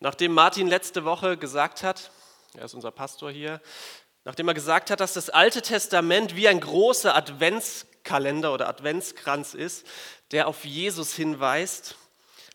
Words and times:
Nachdem 0.00 0.32
Martin 0.32 0.66
letzte 0.66 1.04
Woche 1.04 1.38
gesagt 1.38 1.82
hat, 1.82 2.10
er 2.54 2.66
ist 2.66 2.74
unser 2.74 2.90
Pastor 2.90 3.30
hier, 3.30 3.62
nachdem 4.24 4.48
er 4.48 4.54
gesagt 4.54 4.90
hat, 4.90 5.00
dass 5.00 5.14
das 5.14 5.30
Alte 5.30 5.62
Testament 5.62 6.36
wie 6.36 6.48
ein 6.48 6.60
großer 6.60 7.16
Adventskalender 7.16 8.52
oder 8.52 8.68
Adventskranz 8.68 9.54
ist, 9.54 9.86
der 10.32 10.48
auf 10.48 10.66
Jesus 10.66 11.14
hinweist, 11.14 11.96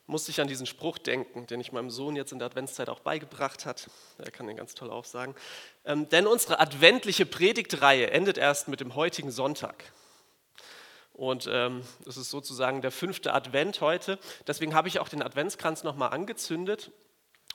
musste 0.06 0.30
ich 0.30 0.40
an 0.40 0.48
diesen 0.48 0.68
Spruch 0.68 1.00
denken, 1.00 1.48
den 1.48 1.62
ich 1.62 1.72
meinem 1.72 1.90
Sohn 1.90 2.16
jetzt 2.16 2.32
in 2.32 2.38
der 2.38 2.48
Adventszeit 2.48 2.90
auch 2.90 3.00
beigebracht 3.00 3.66
hat. 3.66 3.90
Er 4.20 4.30
kann 4.30 4.46
den 4.46 4.58
ganz 4.58 4.76
toll 4.76 4.92
aufsagen. 4.92 5.34
Ähm, 5.86 6.10
denn 6.10 6.28
unsere 6.28 6.60
adventliche 6.60 7.26
Predigtreihe 7.26 8.12
endet 8.12 8.38
erst 8.38 8.68
mit 8.68 8.82
dem 8.82 8.94
heutigen 8.94 9.32
Sonntag. 9.32 9.92
Und 11.14 11.48
ähm, 11.52 11.84
ist 12.06 12.16
sozusagen 12.16 12.82
der 12.82 12.92
fünfte 12.92 13.34
Advent 13.34 13.82
heute. 13.82 14.20
Deswegen 14.48 14.76
habe 14.76 14.90
ich 14.90 15.00
auch 15.00 15.10
den 15.10 15.24
Adventskranz 15.24 15.84
nochmal 15.84 16.10
angezündet 16.12 16.92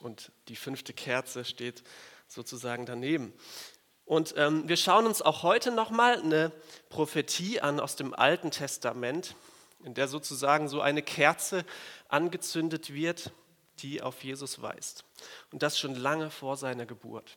und 0.01 0.33
die 0.49 0.57
fünfte 0.57 0.93
Kerze 0.93 1.45
steht 1.45 1.83
sozusagen 2.29 2.87
daneben. 2.87 3.33
Und 4.05 4.35
ähm, 4.37 4.69
wir 4.69 4.77
schauen 4.77 5.07
uns 5.07 5.21
auch 5.21 5.43
heute 5.43 5.73
nochmal 5.73 6.21
eine 6.21 6.53
Prophetie 6.91 7.61
an 7.61 7.81
aus 7.81 7.97
dem 7.97 8.15
Alten 8.15 8.51
Testament, 8.51 9.35
in 9.85 9.95
der 9.95 10.07
sozusagen 10.07 10.69
so 10.69 10.81
eine 10.81 11.03
Kerze 11.03 11.65
angezündet 12.09 12.93
wird, 12.93 13.33
die 13.81 14.03
auf 14.03 14.23
Jesus 14.23 14.63
weist. 14.63 15.05
Und 15.51 15.63
das 15.63 15.79
schon 15.79 15.95
lange 15.95 16.31
vor 16.31 16.57
seiner 16.57 16.87
Geburt. 16.87 17.37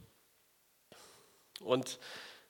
Und 1.60 2.00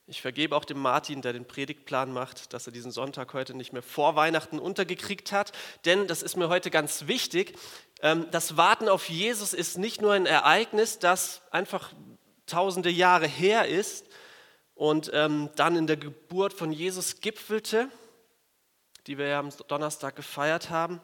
ich 0.09 0.21
vergebe 0.21 0.55
auch 0.55 0.65
dem 0.65 0.79
Martin, 0.79 1.21
der 1.21 1.33
den 1.33 1.45
Predigtplan 1.45 2.11
macht, 2.11 2.53
dass 2.53 2.65
er 2.65 2.73
diesen 2.73 2.91
Sonntag 2.91 3.33
heute 3.33 3.53
nicht 3.53 3.73
mehr 3.73 3.83
vor 3.83 4.15
Weihnachten 4.15 4.57
untergekriegt 4.57 5.31
hat, 5.31 5.51
denn 5.85 6.07
das 6.07 6.23
ist 6.23 6.35
mir 6.35 6.49
heute 6.49 6.71
ganz 6.71 7.05
wichtig. 7.05 7.55
Ähm, 8.01 8.25
das 8.31 8.57
Warten 8.57 8.89
auf 8.89 9.07
Jesus 9.07 9.53
ist 9.53 9.77
nicht 9.77 10.01
nur 10.01 10.13
ein 10.13 10.25
Ereignis, 10.25 10.97
das 10.97 11.43
einfach 11.51 11.93
tausende 12.47 12.89
Jahre 12.89 13.27
her 13.27 13.67
ist 13.67 14.07
und 14.73 15.11
ähm, 15.13 15.49
dann 15.55 15.75
in 15.75 15.85
der 15.85 15.97
Geburt 15.97 16.53
von 16.53 16.71
Jesus 16.71 17.21
gipfelte, 17.21 17.87
die 19.05 19.19
wir 19.19 19.27
ja 19.27 19.39
am 19.39 19.49
Donnerstag 19.67 20.15
gefeiert 20.15 20.71
haben, 20.71 21.01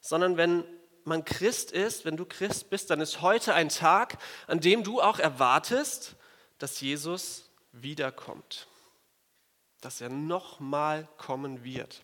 sondern 0.00 0.38
wenn 0.38 0.64
man 1.04 1.26
Christ 1.26 1.70
ist, 1.70 2.06
wenn 2.06 2.16
du 2.16 2.24
Christ 2.24 2.70
bist, 2.70 2.88
dann 2.88 3.00
ist 3.02 3.20
heute 3.20 3.52
ein 3.52 3.68
Tag, 3.68 4.16
an 4.46 4.60
dem 4.60 4.84
du 4.84 5.02
auch 5.02 5.18
erwartest, 5.18 6.16
dass 6.58 6.80
Jesus 6.80 7.47
wiederkommt, 7.72 8.66
dass 9.80 10.00
er 10.00 10.08
nochmal 10.08 11.08
kommen 11.16 11.64
wird. 11.64 12.02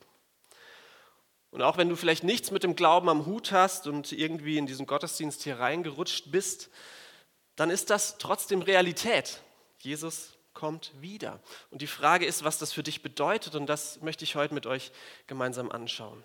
Und 1.50 1.62
auch 1.62 1.76
wenn 1.76 1.88
du 1.88 1.96
vielleicht 1.96 2.24
nichts 2.24 2.50
mit 2.50 2.64
dem 2.64 2.74
Glauben 2.74 3.08
am 3.08 3.26
Hut 3.26 3.52
hast 3.52 3.86
und 3.86 4.10
irgendwie 4.10 4.58
in 4.58 4.66
diesen 4.66 4.86
Gottesdienst 4.86 5.42
hier 5.44 5.60
reingerutscht 5.60 6.32
bist, 6.32 6.68
dann 7.56 7.70
ist 7.70 7.90
das 7.90 8.18
trotzdem 8.18 8.60
Realität. 8.60 9.40
Jesus 9.78 10.34
kommt 10.52 10.92
wieder. 11.00 11.40
Und 11.70 11.82
die 11.82 11.86
Frage 11.86 12.26
ist, 12.26 12.42
was 12.42 12.58
das 12.58 12.72
für 12.72 12.82
dich 12.82 13.02
bedeutet, 13.02 13.54
und 13.54 13.66
das 13.66 14.00
möchte 14.02 14.24
ich 14.24 14.34
heute 14.34 14.54
mit 14.54 14.66
euch 14.66 14.92
gemeinsam 15.26 15.70
anschauen. 15.70 16.24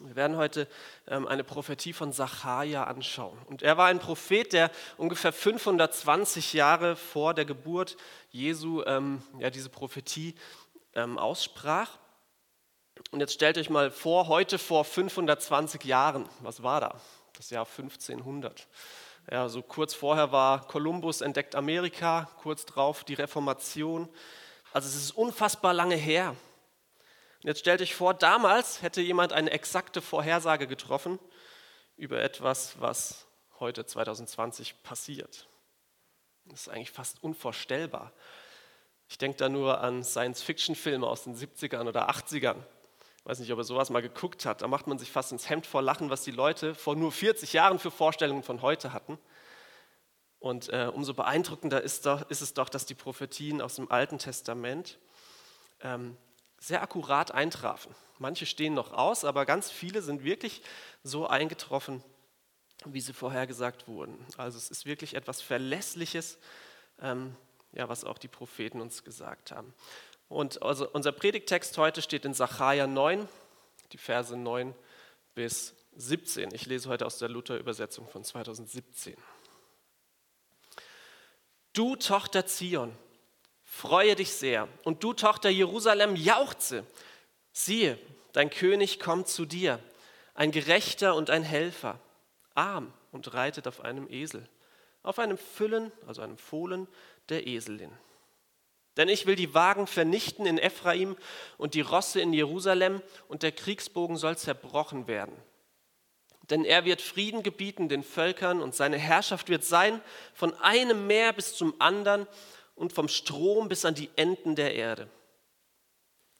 Wir 0.00 0.14
werden 0.14 0.36
heute 0.36 0.68
ähm, 1.08 1.26
eine 1.26 1.42
Prophetie 1.42 1.92
von 1.92 2.12
Sacharja 2.12 2.84
anschauen. 2.84 3.38
Und 3.46 3.62
er 3.62 3.76
war 3.76 3.86
ein 3.86 3.98
Prophet, 3.98 4.52
der 4.52 4.70
ungefähr 4.96 5.32
520 5.32 6.52
Jahre 6.52 6.94
vor 6.94 7.34
der 7.34 7.44
Geburt 7.44 7.96
Jesu 8.30 8.82
ähm, 8.84 9.22
diese 9.52 9.70
Prophetie 9.70 10.34
ähm, 10.94 11.18
aussprach. 11.18 11.98
Und 13.10 13.20
jetzt 13.20 13.34
stellt 13.34 13.58
euch 13.58 13.70
mal 13.70 13.90
vor, 13.90 14.28
heute 14.28 14.58
vor 14.58 14.84
520 14.84 15.84
Jahren, 15.84 16.28
was 16.40 16.62
war 16.62 16.80
da? 16.80 17.00
Das 17.36 17.50
Jahr 17.50 17.66
1500. 17.66 18.66
Ja, 19.30 19.48
so 19.48 19.62
kurz 19.62 19.94
vorher 19.94 20.32
war 20.32 20.66
Kolumbus 20.66 21.20
entdeckt 21.20 21.54
Amerika, 21.54 22.30
kurz 22.40 22.64
drauf 22.64 23.04
die 23.04 23.14
Reformation. 23.14 24.08
Also 24.72 24.88
es 24.88 24.96
ist 24.96 25.10
unfassbar 25.12 25.74
lange 25.74 25.96
her. 25.96 26.34
Und 27.42 27.48
jetzt 27.48 27.60
stellt 27.60 27.80
euch 27.80 27.94
vor, 27.94 28.14
damals 28.14 28.82
hätte 28.82 29.00
jemand 29.00 29.32
eine 29.32 29.50
exakte 29.50 30.02
Vorhersage 30.02 30.66
getroffen 30.66 31.18
über 31.96 32.20
etwas, 32.20 32.80
was 32.80 33.26
heute 33.60 33.86
2020 33.86 34.82
passiert. 34.82 35.46
Das 36.46 36.62
ist 36.62 36.68
eigentlich 36.68 36.90
fast 36.90 37.22
unvorstellbar. 37.22 38.12
Ich 39.08 39.18
denke 39.18 39.38
da 39.38 39.48
nur 39.48 39.80
an 39.80 40.02
Science-Fiction-Filme 40.02 41.06
aus 41.06 41.24
den 41.24 41.36
70ern 41.36 41.86
oder 41.88 42.10
80ern. 42.10 42.56
Ich 43.18 43.26
weiß 43.26 43.38
nicht, 43.38 43.52
ob 43.52 43.58
er 43.58 43.64
sowas 43.64 43.90
mal 43.90 44.02
geguckt 44.02 44.44
hat. 44.44 44.62
Da 44.62 44.68
macht 44.68 44.86
man 44.86 44.98
sich 44.98 45.10
fast 45.10 45.32
ins 45.32 45.48
Hemd 45.48 45.66
vor 45.66 45.82
Lachen, 45.82 46.10
was 46.10 46.22
die 46.22 46.30
Leute 46.30 46.74
vor 46.74 46.96
nur 46.96 47.12
40 47.12 47.52
Jahren 47.52 47.78
für 47.78 47.90
Vorstellungen 47.90 48.42
von 48.42 48.62
heute 48.62 48.92
hatten. 48.92 49.18
Und 50.40 50.68
äh, 50.70 50.90
umso 50.92 51.14
beeindruckender 51.14 51.82
ist, 51.82 52.06
doch, 52.06 52.28
ist, 52.30 52.40
es 52.40 52.54
doch, 52.54 52.68
dass 52.68 52.86
die 52.86 52.94
Prophetien 52.94 53.60
aus 53.60 53.76
dem 53.76 53.90
Alten 53.90 54.18
Testament 54.18 54.98
ähm, 55.80 56.16
sehr 56.58 56.82
akkurat 56.82 57.32
eintrafen. 57.32 57.94
Manche 58.18 58.46
stehen 58.46 58.74
noch 58.74 58.92
aus, 58.92 59.24
aber 59.24 59.46
ganz 59.46 59.70
viele 59.70 60.02
sind 60.02 60.24
wirklich 60.24 60.62
so 61.02 61.26
eingetroffen, 61.26 62.02
wie 62.84 63.00
sie 63.00 63.12
vorhergesagt 63.12 63.88
wurden. 63.88 64.18
Also 64.36 64.58
es 64.58 64.70
ist 64.70 64.86
wirklich 64.86 65.14
etwas 65.14 65.40
Verlässliches, 65.40 66.38
ähm, 67.00 67.36
ja, 67.72 67.88
was 67.88 68.04
auch 68.04 68.18
die 68.18 68.28
Propheten 68.28 68.80
uns 68.80 69.04
gesagt 69.04 69.52
haben. 69.52 69.72
Und 70.28 70.62
also 70.62 70.88
unser 70.90 71.12
Predigtext 71.12 71.78
heute 71.78 72.02
steht 72.02 72.24
in 72.24 72.34
Sacharja 72.34 72.86
9, 72.86 73.28
die 73.92 73.98
Verse 73.98 74.36
9 74.36 74.74
bis 75.34 75.74
17. 75.96 76.52
Ich 76.54 76.66
lese 76.66 76.88
heute 76.88 77.06
aus 77.06 77.18
der 77.18 77.28
Luther-Übersetzung 77.28 78.08
von 78.08 78.24
2017. 78.24 79.16
Du 81.72 81.96
Tochter 81.96 82.46
Zion, 82.46 82.96
freue 83.78 84.16
dich 84.16 84.32
sehr. 84.32 84.66
Und 84.82 85.04
du, 85.04 85.12
Tochter 85.12 85.50
Jerusalem, 85.50 86.16
jauchze. 86.16 86.84
Siehe, 87.52 87.96
dein 88.32 88.50
König 88.50 88.98
kommt 88.98 89.28
zu 89.28 89.46
dir, 89.46 89.78
ein 90.34 90.50
Gerechter 90.50 91.14
und 91.14 91.30
ein 91.30 91.44
Helfer, 91.44 92.00
arm 92.54 92.92
und 93.12 93.32
reitet 93.34 93.68
auf 93.68 93.80
einem 93.84 94.10
Esel, 94.10 94.48
auf 95.04 95.20
einem 95.20 95.38
Füllen, 95.38 95.92
also 96.08 96.22
einem 96.22 96.38
Fohlen 96.38 96.88
der 97.28 97.46
Eselin. 97.46 97.92
Denn 98.96 99.08
ich 99.08 99.26
will 99.26 99.36
die 99.36 99.54
Wagen 99.54 99.86
vernichten 99.86 100.44
in 100.44 100.58
Ephraim 100.58 101.16
und 101.56 101.74
die 101.74 101.80
Rosse 101.80 102.20
in 102.20 102.32
Jerusalem, 102.32 103.00
und 103.28 103.44
der 103.44 103.52
Kriegsbogen 103.52 104.16
soll 104.16 104.36
zerbrochen 104.36 105.06
werden. 105.06 105.36
Denn 106.50 106.64
er 106.64 106.84
wird 106.84 107.00
Frieden 107.00 107.44
gebieten 107.44 107.88
den 107.88 108.02
Völkern, 108.02 108.60
und 108.60 108.74
seine 108.74 108.98
Herrschaft 108.98 109.48
wird 109.48 109.64
sein 109.64 110.00
von 110.34 110.52
einem 110.54 111.06
Meer 111.06 111.32
bis 111.32 111.54
zum 111.54 111.80
anderen, 111.80 112.26
und 112.78 112.92
vom 112.92 113.08
Strom 113.08 113.68
bis 113.68 113.84
an 113.84 113.94
die 113.94 114.08
Enden 114.16 114.54
der 114.54 114.74
Erde. 114.74 115.08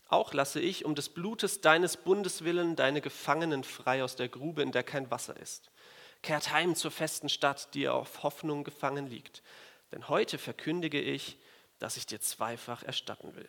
Auch 0.09 0.33
lasse 0.33 0.61
ich 0.61 0.85
um 0.85 0.95
des 0.95 1.11
Blutes 1.11 1.61
deines 1.61 1.99
Bundes 1.99 2.45
willen 2.45 2.77
deine 2.77 3.01
Gefangenen 3.01 3.65
frei 3.65 4.03
aus 4.03 4.17
der 4.17 4.29
Grube, 4.29 4.63
in 4.63 4.73
der 4.73 4.83
kein 4.83 5.11
Wasser 5.11 5.37
ist. 5.37 5.71
Kehrt 6.23 6.53
heim 6.53 6.75
zur 6.75 6.91
festen 6.91 7.29
Stadt, 7.29 7.75
die 7.75 7.89
auf 7.89 8.23
Hoffnung 8.23 8.65
gefangen 8.65 9.09
liegt. 9.09 9.43
Denn 9.93 10.09
heute 10.09 10.39
verkündige 10.39 11.01
ich, 11.01 11.37
dass 11.79 11.97
ich 11.97 12.07
dir 12.07 12.21
zweifach 12.21 12.83
erstatten 12.83 13.35
will. 13.37 13.49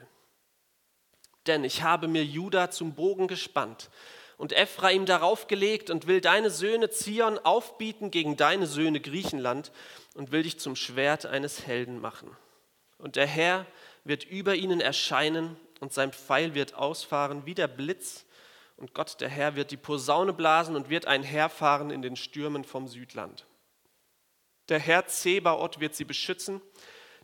Denn 1.47 1.63
ich 1.63 1.83
habe 1.83 2.07
mir 2.07 2.25
Juda 2.25 2.69
zum 2.69 2.93
Bogen 2.93 3.27
gespannt 3.27 3.89
und 4.37 4.51
Ephraim 4.51 5.05
darauf 5.05 5.47
gelegt 5.47 5.89
und 5.89 6.07
will 6.07 6.21
deine 6.21 6.49
Söhne 6.49 6.89
Zion 6.89 7.39
aufbieten 7.39 8.11
gegen 8.11 8.35
deine 8.35 8.67
Söhne 8.67 8.99
Griechenland 8.99 9.71
und 10.13 10.31
will 10.31 10.43
dich 10.43 10.59
zum 10.59 10.75
Schwert 10.75 11.25
eines 11.25 11.65
Helden 11.65 12.01
machen. 12.01 12.35
Und 12.99 13.15
der 13.15 13.25
Herr 13.25 13.65
wird 14.03 14.25
über 14.25 14.55
ihnen 14.55 14.81
erscheinen 14.81 15.57
und 15.79 15.93
sein 15.93 16.11
Pfeil 16.11 16.53
wird 16.53 16.75
ausfahren 16.75 17.45
wie 17.45 17.55
der 17.55 17.67
Blitz. 17.67 18.25
Und 18.77 18.93
Gott, 18.93 19.19
der 19.21 19.29
Herr, 19.29 19.55
wird 19.55 19.71
die 19.71 19.77
Posaune 19.77 20.33
blasen 20.33 20.75
und 20.75 20.89
wird 20.89 21.05
einherfahren 21.05 21.89
in 21.89 22.01
den 22.01 22.15
Stürmen 22.15 22.63
vom 22.63 22.87
Südland. 22.87 23.45
Der 24.67 24.79
Herr 24.79 25.07
Zebaoth 25.07 25.79
wird 25.79 25.95
sie 25.95 26.05
beschützen, 26.05 26.61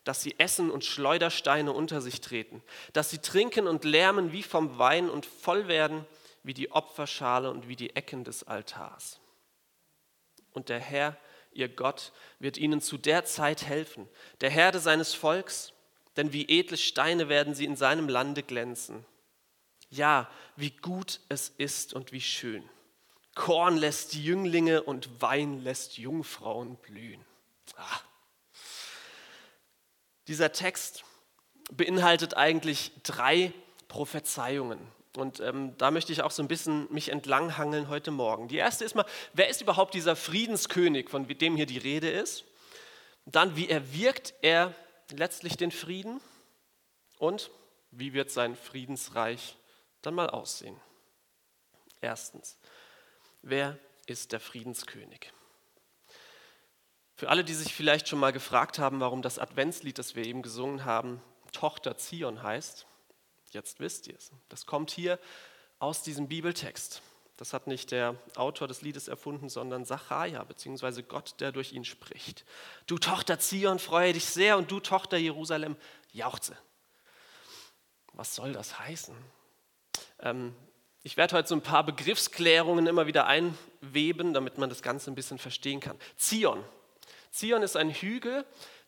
dass 0.03 0.21
sie 0.21 0.35
essen 0.39 0.71
und 0.71 0.85
Schleudersteine 0.85 1.71
unter 1.71 2.01
sich 2.01 2.21
treten, 2.21 2.63
dass 2.93 3.09
sie 3.09 3.19
trinken 3.19 3.67
und 3.67 3.83
lärmen 3.83 4.31
wie 4.31 4.43
vom 4.43 4.77
Wein 4.77 5.09
und 5.09 5.25
voll 5.25 5.67
werden 5.67 6.05
wie 6.43 6.53
die 6.53 6.71
Opferschale 6.71 7.49
und 7.51 7.67
wie 7.67 7.75
die 7.75 7.95
Ecken 7.95 8.23
des 8.23 8.43
Altars. 8.43 9.19
Und 10.53 10.69
der 10.69 10.79
Herr 10.79 11.17
ihr 11.55 11.69
Gott, 11.69 12.11
wird 12.39 12.57
ihnen 12.57 12.81
zu 12.81 12.97
der 12.97 13.25
Zeit 13.25 13.63
helfen, 13.65 14.07
der 14.41 14.49
Herde 14.49 14.79
seines 14.79 15.13
Volks, 15.13 15.73
denn 16.17 16.33
wie 16.33 16.47
edle 16.47 16.77
Steine 16.77 17.29
werden 17.29 17.53
sie 17.53 17.65
in 17.65 17.75
seinem 17.75 18.09
Lande 18.09 18.43
glänzen. 18.43 19.05
Ja, 19.89 20.29
wie 20.55 20.71
gut 20.71 21.21
es 21.29 21.49
ist 21.49 21.93
und 21.93 22.11
wie 22.11 22.21
schön. 22.21 22.67
Korn 23.35 23.77
lässt 23.77 24.13
Jünglinge 24.13 24.83
und 24.83 25.21
Wein 25.21 25.61
lässt 25.61 25.97
Jungfrauen 25.97 26.77
blühen. 26.77 27.23
Ah. 27.75 27.99
Dieser 30.27 30.51
Text 30.51 31.03
beinhaltet 31.71 32.35
eigentlich 32.35 32.91
drei 33.03 33.53
Prophezeiungen. 33.87 34.79
Und 35.17 35.39
ähm, 35.39 35.77
da 35.77 35.91
möchte 35.91 36.11
ich 36.11 36.21
auch 36.21 36.31
so 36.31 36.43
ein 36.43 36.47
bisschen 36.47 36.91
mich 36.91 37.09
entlanghangeln 37.09 37.89
heute 37.89 38.11
Morgen. 38.11 38.47
Die 38.47 38.57
erste 38.57 38.85
ist 38.85 38.95
mal, 38.95 39.05
wer 39.33 39.49
ist 39.49 39.61
überhaupt 39.61 39.93
dieser 39.93 40.15
Friedenskönig, 40.15 41.09
von 41.09 41.27
dem 41.27 41.55
hier 41.55 41.65
die 41.65 41.77
Rede 41.77 42.09
ist? 42.09 42.45
Dann, 43.25 43.55
wie 43.55 43.69
erwirkt 43.69 44.33
er 44.41 44.73
letztlich 45.11 45.57
den 45.57 45.71
Frieden? 45.71 46.21
Und 47.17 47.49
wie 47.91 48.13
wird 48.13 48.29
sein 48.29 48.55
Friedensreich 48.55 49.57
dann 50.01 50.15
mal 50.15 50.29
aussehen? 50.29 50.79
Erstens, 52.01 52.57
wer 53.41 53.79
ist 54.05 54.31
der 54.31 54.39
Friedenskönig? 54.39 55.31
Für 57.15 57.29
alle, 57.29 57.45
die 57.45 57.53
sich 57.53 57.73
vielleicht 57.73 58.09
schon 58.09 58.19
mal 58.19 58.33
gefragt 58.33 58.77
haben, 58.77 58.99
warum 58.99 59.21
das 59.21 59.39
Adventslied, 59.39 59.97
das 59.97 60.15
wir 60.15 60.25
eben 60.25 60.41
gesungen 60.41 60.83
haben, 60.83 61.21
Tochter 61.53 61.97
Zion 61.97 62.43
heißt, 62.43 62.85
jetzt 63.55 63.79
wisst 63.79 64.07
ihr 64.07 64.15
es. 64.15 64.31
Das 64.49 64.67
kommt 64.67 64.91
hier 64.91 65.19
aus 65.79 66.03
diesem 66.03 66.27
Bibeltext. 66.27 67.01
Das 67.37 67.51
hat 67.51 67.67
nicht 67.67 67.91
der 67.91 68.15
Autor 68.35 68.67
des 68.67 68.81
Liedes 68.81 69.07
erfunden, 69.07 69.49
sondern 69.49 69.83
Sacharja, 69.83 70.43
beziehungsweise 70.43 71.03
Gott, 71.03 71.35
der 71.39 71.51
durch 71.51 71.73
ihn 71.73 71.83
spricht. 71.83 72.45
Du 72.87 72.97
Tochter 72.97 73.39
Zion, 73.39 73.79
freue 73.79 74.13
dich 74.13 74.25
sehr 74.25 74.57
und 74.57 74.71
du 74.71 74.79
Tochter 74.79 75.17
Jerusalem, 75.17 75.75
jauchze. 76.13 76.55
Was 78.13 78.35
soll 78.35 78.53
das 78.53 78.79
heißen? 78.79 79.15
Ähm, 80.19 80.55
ich 81.03 81.17
werde 81.17 81.35
heute 81.35 81.49
so 81.49 81.55
ein 81.55 81.61
paar 81.61 81.85
Begriffsklärungen 81.85 82.87
immer 82.87 83.05
wieder 83.05 83.27
einweben, 83.27 84.33
damit 84.33 84.57
man 84.57 84.69
das 84.69 84.81
Ganze 84.81 85.11
ein 85.11 85.15
bisschen 85.15 85.37
verstehen 85.37 85.81
kann. 85.81 85.99
Zion, 86.15 86.63
Zion 87.31 87.63
ist 87.63 87.75
ein 87.75 87.91
Hügel, 87.91 88.45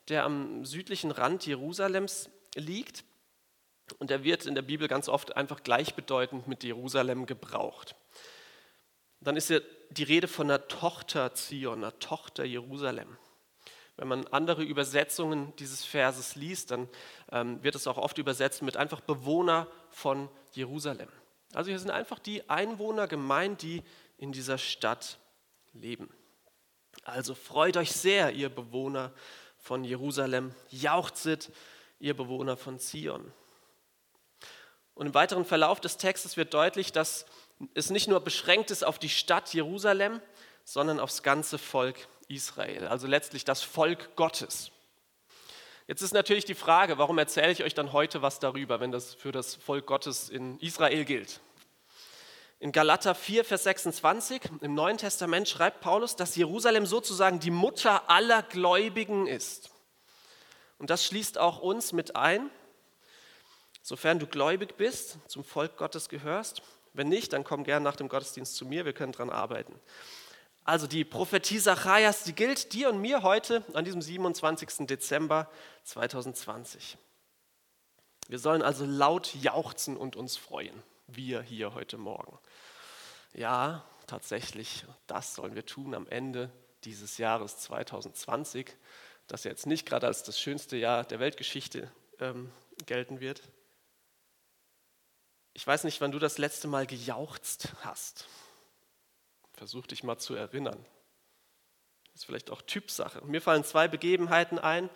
der 0.08 0.24
am 0.24 0.64
südlichen 0.64 1.10
Rand 1.10 1.44
Jerusalems 1.44 2.30
liegt. 2.54 3.04
Und 3.94 4.10
er 4.10 4.24
wird 4.24 4.46
in 4.46 4.54
der 4.54 4.62
Bibel 4.62 4.88
ganz 4.88 5.08
oft 5.08 5.36
einfach 5.36 5.62
gleichbedeutend 5.62 6.46
mit 6.48 6.62
Jerusalem 6.64 7.26
gebraucht. 7.26 7.94
Dann 9.20 9.36
ist 9.36 9.50
ja 9.50 9.60
die 9.90 10.04
Rede 10.04 10.28
von 10.28 10.48
einer 10.48 10.68
Tochter 10.68 11.34
Zion, 11.34 11.78
einer 11.78 11.98
Tochter 11.98 12.44
Jerusalem. 12.44 13.16
Wenn 13.96 14.08
man 14.08 14.26
andere 14.28 14.62
Übersetzungen 14.62 15.52
dieses 15.56 15.84
Verses 15.84 16.36
liest, 16.36 16.70
dann 16.70 16.88
ähm, 17.32 17.62
wird 17.64 17.74
es 17.74 17.88
auch 17.88 17.98
oft 17.98 18.18
übersetzt 18.18 18.62
mit 18.62 18.76
einfach 18.76 19.00
Bewohner 19.00 19.66
von 19.90 20.28
Jerusalem. 20.52 21.08
Also 21.52 21.70
hier 21.70 21.80
sind 21.80 21.90
einfach 21.90 22.20
die 22.20 22.48
Einwohner 22.48 23.08
gemeint, 23.08 23.62
die 23.62 23.82
in 24.16 24.30
dieser 24.30 24.58
Stadt 24.58 25.18
leben. 25.72 26.08
Also 27.02 27.34
freut 27.34 27.76
euch 27.76 27.90
sehr, 27.92 28.32
ihr 28.32 28.50
Bewohner 28.50 29.12
von 29.58 29.82
Jerusalem, 29.82 30.54
jauchzet, 30.70 31.50
ihr 31.98 32.16
Bewohner 32.16 32.56
von 32.56 32.78
Zion. 32.78 33.32
Und 34.98 35.06
im 35.06 35.14
weiteren 35.14 35.44
Verlauf 35.44 35.78
des 35.80 35.96
Textes 35.96 36.36
wird 36.36 36.52
deutlich, 36.52 36.90
dass 36.90 37.24
es 37.74 37.88
nicht 37.88 38.08
nur 38.08 38.18
beschränkt 38.18 38.72
ist 38.72 38.84
auf 38.84 38.98
die 38.98 39.08
Stadt 39.08 39.54
Jerusalem, 39.54 40.20
sondern 40.64 40.98
aufs 40.98 41.22
ganze 41.22 41.56
Volk 41.56 42.08
Israel, 42.26 42.88
also 42.88 43.06
letztlich 43.06 43.44
das 43.44 43.62
Volk 43.62 44.16
Gottes. 44.16 44.72
Jetzt 45.86 46.02
ist 46.02 46.14
natürlich 46.14 46.46
die 46.46 46.56
Frage, 46.56 46.98
warum 46.98 47.16
erzähle 47.16 47.52
ich 47.52 47.62
euch 47.62 47.74
dann 47.74 47.92
heute 47.92 48.22
was 48.22 48.40
darüber, 48.40 48.80
wenn 48.80 48.90
das 48.90 49.14
für 49.14 49.30
das 49.30 49.54
Volk 49.54 49.86
Gottes 49.86 50.30
in 50.30 50.58
Israel 50.58 51.04
gilt? 51.04 51.42
In 52.58 52.72
Galater 52.72 53.14
4, 53.14 53.44
Vers 53.44 53.62
26 53.62 54.42
im 54.62 54.74
Neuen 54.74 54.98
Testament 54.98 55.48
schreibt 55.48 55.80
Paulus, 55.80 56.16
dass 56.16 56.34
Jerusalem 56.34 56.86
sozusagen 56.86 57.38
die 57.38 57.52
Mutter 57.52 58.10
aller 58.10 58.42
Gläubigen 58.42 59.28
ist. 59.28 59.70
Und 60.76 60.90
das 60.90 61.04
schließt 61.04 61.38
auch 61.38 61.60
uns 61.60 61.92
mit 61.92 62.16
ein, 62.16 62.50
sofern 63.88 64.18
du 64.18 64.26
gläubig 64.26 64.76
bist, 64.76 65.16
zum 65.28 65.42
Volk 65.42 65.78
Gottes 65.78 66.10
gehörst. 66.10 66.60
Wenn 66.92 67.08
nicht, 67.08 67.32
dann 67.32 67.42
komm 67.42 67.64
gern 67.64 67.82
nach 67.82 67.96
dem 67.96 68.10
Gottesdienst 68.10 68.54
zu 68.54 68.66
mir, 68.66 68.84
wir 68.84 68.92
können 68.92 69.12
daran 69.12 69.30
arbeiten. 69.30 69.74
Also 70.62 70.86
die 70.86 71.06
Prophetie 71.06 71.58
Zacharias, 71.58 72.24
die 72.24 72.34
gilt 72.34 72.74
dir 72.74 72.90
und 72.90 73.00
mir 73.00 73.22
heute 73.22 73.64
an 73.72 73.86
diesem 73.86 74.02
27. 74.02 74.86
Dezember 74.86 75.50
2020. 75.84 76.98
Wir 78.28 78.38
sollen 78.38 78.60
also 78.60 78.84
laut 78.84 79.34
jauchzen 79.36 79.96
und 79.96 80.16
uns 80.16 80.36
freuen 80.36 80.82
wir 81.06 81.40
hier 81.40 81.72
heute 81.72 81.96
Morgen. 81.96 82.38
Ja, 83.32 83.86
tatsächlich, 84.06 84.84
das 85.06 85.34
sollen 85.34 85.54
wir 85.54 85.64
tun 85.64 85.94
am 85.94 86.06
Ende 86.08 86.50
dieses 86.84 87.16
Jahres 87.16 87.56
2020, 87.60 88.76
das 89.28 89.44
jetzt 89.44 89.64
nicht 89.64 89.86
gerade 89.86 90.06
als 90.06 90.24
das 90.24 90.38
schönste 90.38 90.76
Jahr 90.76 91.04
der 91.04 91.20
Weltgeschichte 91.20 91.90
ähm, 92.20 92.52
gelten 92.84 93.20
wird. 93.20 93.40
Ich 95.58 95.66
weiß 95.66 95.82
nicht, 95.82 96.00
wann 96.00 96.12
du 96.12 96.20
das 96.20 96.38
letzte 96.38 96.68
Mal 96.68 96.86
gejauchzt 96.86 97.70
hast. 97.80 98.28
Versuch 99.54 99.88
dich 99.88 100.04
mal 100.04 100.16
zu 100.16 100.36
erinnern. 100.36 100.78
Das 102.12 102.22
ist 102.22 102.26
vielleicht 102.26 102.52
auch 102.52 102.62
Typsache. 102.62 103.20
Mir 103.24 103.42
fallen 103.42 103.64
zwei 103.64 103.88
Begebenheiten 103.88 104.60
ein. 104.60 104.88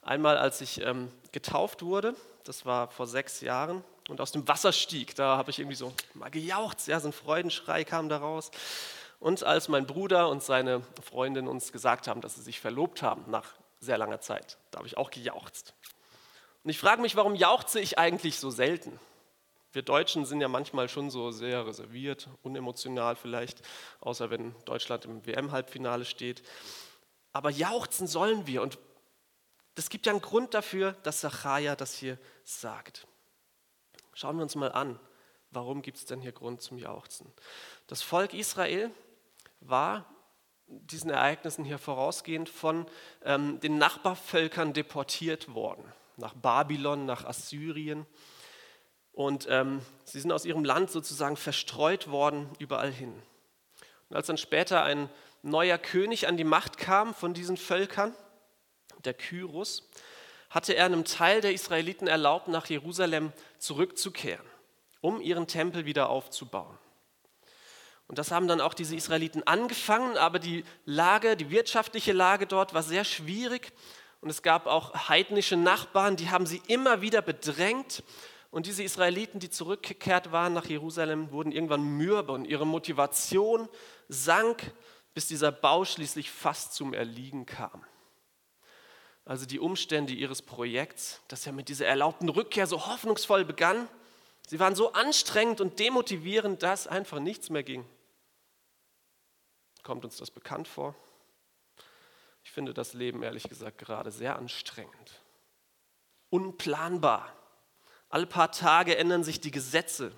Einmal, 0.00 0.38
als 0.38 0.62
ich 0.62 0.80
ähm, 0.80 1.12
getauft 1.32 1.82
wurde, 1.82 2.16
das 2.44 2.64
war 2.64 2.88
vor 2.88 3.06
sechs 3.06 3.42
Jahren, 3.42 3.84
und 4.08 4.22
aus 4.22 4.32
dem 4.32 4.48
Wasser 4.48 4.72
stieg. 4.72 5.14
Da 5.14 5.36
habe 5.36 5.50
ich 5.50 5.58
irgendwie 5.58 5.76
so 5.76 5.92
mal 6.14 6.30
gejaucht, 6.30 6.86
ja, 6.86 6.98
so 7.00 7.08
ein 7.08 7.12
Freudenschrei 7.12 7.84
kam 7.84 8.08
da 8.08 8.16
raus. 8.16 8.50
Und 9.20 9.44
als 9.44 9.68
mein 9.68 9.86
Bruder 9.86 10.30
und 10.30 10.42
seine 10.42 10.80
Freundin 11.02 11.46
uns 11.46 11.70
gesagt 11.70 12.08
haben, 12.08 12.22
dass 12.22 12.36
sie 12.36 12.42
sich 12.42 12.60
verlobt 12.60 13.02
haben, 13.02 13.30
nach 13.30 13.52
sehr 13.78 13.98
langer 13.98 14.22
Zeit, 14.22 14.56
da 14.70 14.78
habe 14.78 14.88
ich 14.88 14.96
auch 14.96 15.10
gejauchzt. 15.10 15.74
Und 16.64 16.70
ich 16.70 16.78
frage 16.78 17.02
mich, 17.02 17.14
warum 17.14 17.34
jauchze 17.34 17.78
ich 17.78 17.98
eigentlich 17.98 18.38
so 18.38 18.48
selten? 18.48 18.98
Wir 19.72 19.82
Deutschen 19.82 20.24
sind 20.24 20.40
ja 20.40 20.48
manchmal 20.48 20.88
schon 20.88 21.10
so 21.10 21.30
sehr 21.30 21.66
reserviert, 21.66 22.28
unemotional 22.42 23.16
vielleicht, 23.16 23.60
außer 24.00 24.30
wenn 24.30 24.54
Deutschland 24.64 25.04
im 25.04 25.26
WM-Halbfinale 25.26 26.04
steht. 26.04 26.42
Aber 27.32 27.50
jauchzen 27.50 28.06
sollen 28.06 28.46
wir. 28.46 28.62
Und 28.62 28.78
es 29.74 29.90
gibt 29.90 30.06
ja 30.06 30.12
einen 30.12 30.22
Grund 30.22 30.54
dafür, 30.54 30.92
dass 31.02 31.20
Sacharja 31.20 31.76
das 31.76 31.94
hier 31.94 32.18
sagt. 32.44 33.06
Schauen 34.14 34.36
wir 34.36 34.42
uns 34.42 34.56
mal 34.56 34.72
an, 34.72 34.98
warum 35.50 35.82
gibt 35.82 35.98
es 35.98 36.06
denn 36.06 36.20
hier 36.20 36.32
Grund 36.32 36.62
zum 36.62 36.78
Jauchzen? 36.78 37.30
Das 37.86 38.02
Volk 38.02 38.34
Israel 38.34 38.90
war 39.60 40.06
diesen 40.66 41.10
Ereignissen 41.10 41.64
hier 41.64 41.78
vorausgehend 41.78 42.48
von 42.48 42.86
ähm, 43.24 43.60
den 43.60 43.78
Nachbarvölkern 43.78 44.72
deportiert 44.72 45.54
worden, 45.54 45.84
nach 46.16 46.34
Babylon, 46.34 47.06
nach 47.06 47.24
Assyrien. 47.24 48.06
Und 49.18 49.48
ähm, 49.50 49.82
sie 50.04 50.20
sind 50.20 50.30
aus 50.30 50.44
ihrem 50.44 50.62
Land 50.64 50.92
sozusagen 50.92 51.36
verstreut 51.36 52.08
worden 52.08 52.48
überall 52.60 52.92
hin. 52.92 53.12
Und 54.08 54.14
als 54.14 54.28
dann 54.28 54.38
später 54.38 54.84
ein 54.84 55.10
neuer 55.42 55.76
König 55.76 56.28
an 56.28 56.36
die 56.36 56.44
Macht 56.44 56.78
kam 56.78 57.12
von 57.14 57.34
diesen 57.34 57.56
Völkern, 57.56 58.14
der 59.04 59.14
Kyros, 59.14 59.90
hatte 60.50 60.74
er 60.74 60.84
einem 60.84 61.04
Teil 61.04 61.40
der 61.40 61.52
Israeliten 61.52 62.06
erlaubt, 62.06 62.46
nach 62.46 62.66
Jerusalem 62.66 63.32
zurückzukehren, 63.58 64.46
um 65.00 65.20
ihren 65.20 65.48
Tempel 65.48 65.84
wieder 65.84 66.10
aufzubauen. 66.10 66.78
Und 68.06 68.18
das 68.18 68.30
haben 68.30 68.46
dann 68.46 68.60
auch 68.60 68.72
diese 68.72 68.94
Israeliten 68.94 69.44
angefangen, 69.44 70.16
aber 70.16 70.38
die 70.38 70.64
Lage, 70.84 71.36
die 71.36 71.50
wirtschaftliche 71.50 72.12
Lage 72.12 72.46
dort 72.46 72.72
war 72.72 72.84
sehr 72.84 73.02
schwierig 73.02 73.72
und 74.20 74.30
es 74.30 74.42
gab 74.42 74.68
auch 74.68 75.08
heidnische 75.08 75.56
Nachbarn, 75.56 76.14
die 76.14 76.30
haben 76.30 76.46
sie 76.46 76.62
immer 76.68 77.00
wieder 77.00 77.20
bedrängt. 77.20 78.04
Und 78.50 78.66
diese 78.66 78.82
Israeliten, 78.82 79.40
die 79.40 79.50
zurückgekehrt 79.50 80.32
waren 80.32 80.54
nach 80.54 80.66
Jerusalem, 80.66 81.30
wurden 81.32 81.52
irgendwann 81.52 81.82
mürbe 81.82 82.32
und 82.32 82.46
ihre 82.46 82.66
Motivation 82.66 83.68
sank, 84.08 84.72
bis 85.14 85.28
dieser 85.28 85.52
Bau 85.52 85.84
schließlich 85.84 86.30
fast 86.30 86.74
zum 86.74 86.94
Erliegen 86.94 87.44
kam 87.44 87.84
also 89.28 89.44
die 89.44 89.60
Umstände 89.60 90.14
ihres 90.14 90.40
Projekts, 90.40 91.20
das 91.28 91.44
ja 91.44 91.52
mit 91.52 91.68
dieser 91.68 91.86
erlaubten 91.86 92.30
Rückkehr 92.30 92.66
so 92.66 92.86
hoffnungsvoll 92.86 93.44
begann, 93.44 93.86
sie 94.46 94.58
waren 94.58 94.74
so 94.74 94.94
anstrengend 94.94 95.60
und 95.60 95.78
demotivierend, 95.78 96.62
dass 96.62 96.86
einfach 96.86 97.20
nichts 97.20 97.50
mehr 97.50 97.62
ging. 97.62 97.84
Kommt 99.82 100.06
uns 100.06 100.16
das 100.16 100.30
bekannt 100.30 100.66
vor? 100.66 100.94
Ich 102.42 102.50
finde 102.50 102.72
das 102.72 102.94
Leben 102.94 103.22
ehrlich 103.22 103.42
gesagt 103.42 103.76
gerade 103.76 104.10
sehr 104.10 104.36
anstrengend. 104.36 105.20
Unplanbar. 106.30 107.30
Alle 108.10 108.26
paar 108.26 108.52
Tage 108.52 108.96
ändern 108.96 109.24
sich 109.24 109.40
die 109.40 109.50
Gesetze. 109.50 110.12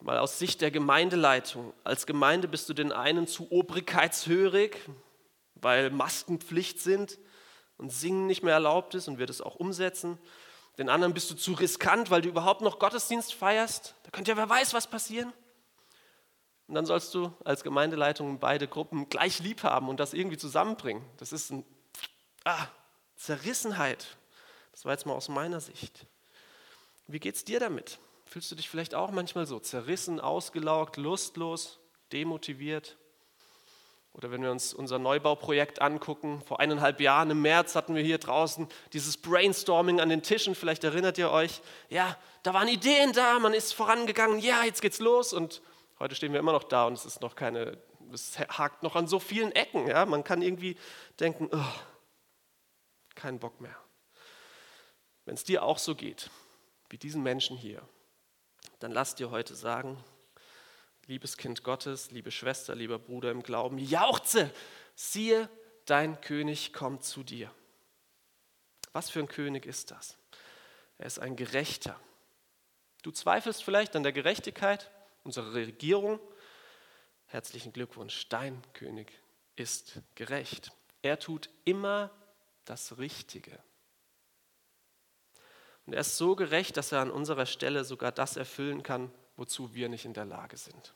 Mal 0.00 0.18
aus 0.18 0.38
Sicht 0.38 0.60
der 0.60 0.70
Gemeindeleitung. 0.70 1.72
Als 1.84 2.06
Gemeinde 2.06 2.48
bist 2.48 2.68
du 2.68 2.74
den 2.74 2.92
einen 2.92 3.26
zu 3.26 3.50
obrigkeitshörig, 3.50 4.76
weil 5.54 5.90
Maskenpflicht 5.90 6.80
sind 6.80 7.18
und 7.78 7.90
Singen 7.90 8.26
nicht 8.26 8.42
mehr 8.42 8.54
erlaubt 8.54 8.94
ist 8.94 9.08
und 9.08 9.18
wird 9.18 9.30
es 9.30 9.40
auch 9.40 9.54
umsetzen. 9.54 10.18
Den 10.78 10.88
anderen 10.88 11.14
bist 11.14 11.30
du 11.30 11.34
zu 11.34 11.52
riskant, 11.52 12.10
weil 12.10 12.22
du 12.22 12.28
überhaupt 12.28 12.62
noch 12.62 12.78
Gottesdienst 12.78 13.32
feierst. 13.32 13.94
Da 14.02 14.10
könnte 14.10 14.32
ja 14.32 14.36
wer 14.36 14.48
weiß, 14.48 14.74
was 14.74 14.88
passieren. 14.88 15.32
Und 16.66 16.74
dann 16.74 16.86
sollst 16.86 17.14
du 17.14 17.32
als 17.44 17.62
Gemeindeleitung 17.62 18.38
beide 18.38 18.66
Gruppen 18.66 19.08
gleich 19.08 19.40
lieb 19.40 19.62
haben 19.62 19.88
und 19.88 20.00
das 20.00 20.14
irgendwie 20.14 20.38
zusammenbringen. 20.38 21.04
Das 21.18 21.32
ist 21.32 21.52
eine 21.52 21.64
ah, 22.44 22.66
Zerrissenheit. 23.16 24.16
Das 24.72 24.84
war 24.84 24.92
jetzt 24.92 25.06
mal 25.06 25.14
aus 25.14 25.28
meiner 25.28 25.60
Sicht. 25.60 26.06
Wie 27.12 27.20
geht 27.20 27.34
es 27.34 27.44
dir 27.44 27.60
damit? 27.60 27.98
Fühlst 28.24 28.50
du 28.50 28.54
dich 28.54 28.70
vielleicht 28.70 28.94
auch 28.94 29.10
manchmal 29.10 29.44
so 29.44 29.60
zerrissen, 29.60 30.18
ausgelaugt, 30.18 30.96
lustlos, 30.96 31.78
demotiviert? 32.10 32.96
Oder 34.14 34.30
wenn 34.30 34.42
wir 34.42 34.50
uns 34.50 34.72
unser 34.72 34.98
Neubauprojekt 34.98 35.82
angucken, 35.82 36.40
vor 36.46 36.58
eineinhalb 36.58 37.02
Jahren 37.02 37.28
im 37.28 37.42
März 37.42 37.74
hatten 37.74 37.94
wir 37.94 38.02
hier 38.02 38.16
draußen 38.16 38.66
dieses 38.94 39.18
Brainstorming 39.18 40.00
an 40.00 40.08
den 40.08 40.22
Tischen, 40.22 40.54
vielleicht 40.54 40.84
erinnert 40.84 41.18
ihr 41.18 41.30
euch, 41.30 41.60
ja, 41.90 42.16
da 42.44 42.54
waren 42.54 42.68
Ideen 42.68 43.12
da, 43.12 43.38
man 43.38 43.52
ist 43.52 43.74
vorangegangen, 43.74 44.38
ja, 44.38 44.64
jetzt 44.64 44.80
geht's 44.80 44.98
los 44.98 45.34
und 45.34 45.60
heute 45.98 46.14
stehen 46.14 46.32
wir 46.32 46.40
immer 46.40 46.52
noch 46.52 46.64
da 46.64 46.86
und 46.86 46.94
es 46.94 47.04
ist 47.04 47.20
noch 47.20 47.36
keine, 47.36 47.76
es 48.10 48.38
hakt 48.38 48.82
noch 48.82 48.96
an 48.96 49.06
so 49.06 49.18
vielen 49.18 49.52
Ecken, 49.52 49.86
ja, 49.86 50.06
man 50.06 50.24
kann 50.24 50.40
irgendwie 50.40 50.78
denken, 51.20 51.50
oh, 51.52 51.78
keinen 53.14 53.38
Bock 53.38 53.60
mehr. 53.60 53.76
Wenn 55.26 55.34
es 55.34 55.44
dir 55.44 55.62
auch 55.62 55.78
so 55.78 55.94
geht, 55.94 56.30
wie 56.92 56.98
diesen 56.98 57.22
Menschen 57.22 57.56
hier, 57.56 57.82
dann 58.78 58.92
lass 58.92 59.14
dir 59.14 59.30
heute 59.30 59.54
sagen, 59.54 59.96
liebes 61.06 61.38
Kind 61.38 61.64
Gottes, 61.64 62.10
liebe 62.10 62.30
Schwester, 62.30 62.74
lieber 62.74 62.98
Bruder 62.98 63.30
im 63.30 63.42
Glauben, 63.42 63.78
jauchze, 63.78 64.52
siehe, 64.94 65.48
dein 65.86 66.20
König 66.20 66.74
kommt 66.74 67.02
zu 67.02 67.22
dir. 67.22 67.50
Was 68.92 69.08
für 69.08 69.20
ein 69.20 69.26
König 69.26 69.64
ist 69.64 69.90
das? 69.90 70.18
Er 70.98 71.06
ist 71.06 71.18
ein 71.18 71.34
Gerechter. 71.34 71.98
Du 73.02 73.10
zweifelst 73.10 73.64
vielleicht 73.64 73.96
an 73.96 74.02
der 74.02 74.12
Gerechtigkeit 74.12 74.90
unserer 75.24 75.54
Regierung. 75.54 76.20
Herzlichen 77.24 77.72
Glückwunsch, 77.72 78.28
dein 78.28 78.62
König 78.74 79.10
ist 79.56 80.02
gerecht. 80.14 80.72
Er 81.00 81.18
tut 81.18 81.48
immer 81.64 82.10
das 82.66 82.98
Richtige. 82.98 83.58
Und 85.86 85.94
er 85.94 86.00
ist 86.00 86.16
so 86.16 86.36
gerecht, 86.36 86.76
dass 86.76 86.92
er 86.92 87.00
an 87.00 87.10
unserer 87.10 87.46
Stelle 87.46 87.84
sogar 87.84 88.12
das 88.12 88.36
erfüllen 88.36 88.82
kann, 88.82 89.12
wozu 89.36 89.74
wir 89.74 89.88
nicht 89.88 90.04
in 90.04 90.14
der 90.14 90.24
Lage 90.24 90.56
sind. 90.56 90.94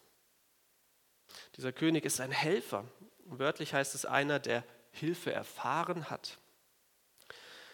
Dieser 1.56 1.72
König 1.72 2.04
ist 2.04 2.20
ein 2.20 2.30
Helfer. 2.30 2.84
Wörtlich 3.24 3.74
heißt 3.74 3.94
es 3.94 4.04
einer, 4.04 4.38
der 4.38 4.64
Hilfe 4.92 5.32
erfahren 5.32 6.10
hat. 6.10 6.38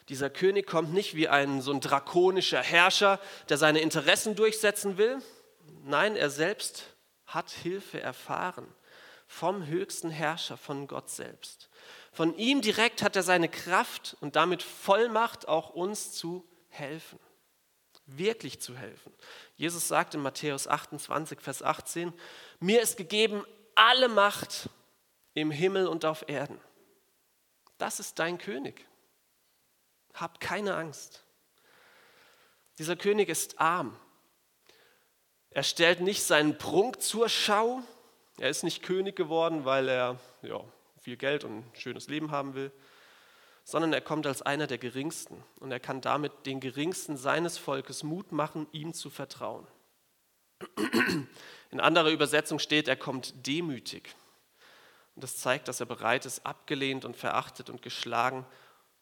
Dieser 0.09 0.31
König 0.31 0.67
kommt 0.67 0.93
nicht 0.93 1.15
wie 1.15 1.29
ein 1.29 1.61
so 1.61 1.73
ein 1.73 1.81
drakonischer 1.81 2.63
Herrscher, 2.63 3.21
der 3.49 3.59
seine 3.59 3.81
Interessen 3.81 4.35
durchsetzen 4.35 4.97
will. 4.97 5.23
Nein, 5.85 6.17
er 6.17 6.31
selbst 6.31 6.85
hat 7.27 7.51
Hilfe 7.51 8.01
erfahren 8.01 8.67
vom 9.27 9.67
höchsten 9.67 10.11
Herrscher, 10.11 10.59
von 10.59 10.87
Gott 10.87 11.09
selbst. 11.09 11.71
Von 12.13 12.37
ihm 12.37 12.61
direkt 12.61 13.03
hat 13.03 13.17
er 13.17 13.23
seine 13.23 13.49
Kraft 13.49 14.17
und 14.21 14.37
damit 14.37 14.63
Vollmacht, 14.63 15.49
auch 15.49 15.71
uns 15.71 16.13
zu 16.13 16.47
helfen 16.73 17.19
wirklich 18.07 18.61
zu 18.61 18.77
helfen. 18.77 19.13
Jesus 19.57 19.89
sagt 19.89 20.15
in 20.15 20.21
Matthäus 20.21 20.67
28, 20.67 21.41
Vers 21.41 21.63
18, 21.63 22.13
mir 22.61 22.83
ist 22.83 22.97
gegeben 22.97 23.45
alle 23.75 24.09
Macht 24.09 24.69
im 25.35 25.51
Himmel 25.51 25.87
und 25.87 26.05
auf 26.05 26.29
Erden. 26.29 26.61
Das 27.79 28.01
ist 28.01 28.19
dein 28.19 28.39
König. 28.39 28.87
Hab 30.15 30.41
keine 30.41 30.75
Angst. 30.77 31.25
Dieser 32.79 32.97
König 32.97 33.29
ist 33.29 33.61
arm. 33.61 33.97
Er 35.51 35.63
stellt 35.63 36.01
nicht 36.01 36.23
seinen 36.23 36.59
Prunk 36.59 37.03
zur 37.03 37.29
Schau. 37.29 37.83
Er 38.39 38.51
ist 38.51 38.63
nicht 38.63 38.83
König 38.83 39.17
geworden, 39.17 39.65
weil 39.65 39.89
er 39.89 40.19
ja, 40.43 40.63
viel 41.01 41.17
Geld 41.17 41.45
und 41.45 41.59
ein 41.59 41.71
schönes 41.75 42.09
Leben 42.09 42.31
haben 42.31 42.55
will 42.55 42.73
sondern 43.65 43.93
er 43.93 44.01
kommt 44.01 44.27
als 44.27 44.43
einer 44.43 44.67
der 44.67 44.79
Geringsten 44.79 45.43
und 45.61 45.71
er 45.71 45.81
kann 45.81 46.01
damit 46.01 46.47
den 46.47 46.61
Geringsten 46.61 47.17
seines 47.17 47.59
Volkes 47.59 48.03
Mut 48.03 48.33
machen, 48.33 48.67
ihm 48.73 48.93
zu 48.93 49.11
vertrauen. 49.11 49.67
In 51.71 51.81
anderer 51.81 52.11
Übersetzung 52.11 52.59
steht, 52.59 52.89
er 52.89 52.97
kommt 52.97 53.47
demütig. 53.47 54.15
Und 55.15 55.25
das 55.25 55.37
zeigt, 55.37 55.69
dass 55.69 55.81
er 55.81 55.87
bereit 55.87 56.27
ist, 56.27 56.47
abgelehnt 56.47 57.05
und 57.05 57.17
verachtet 57.17 57.69
und 57.69 57.83
geschlagen 57.83 58.47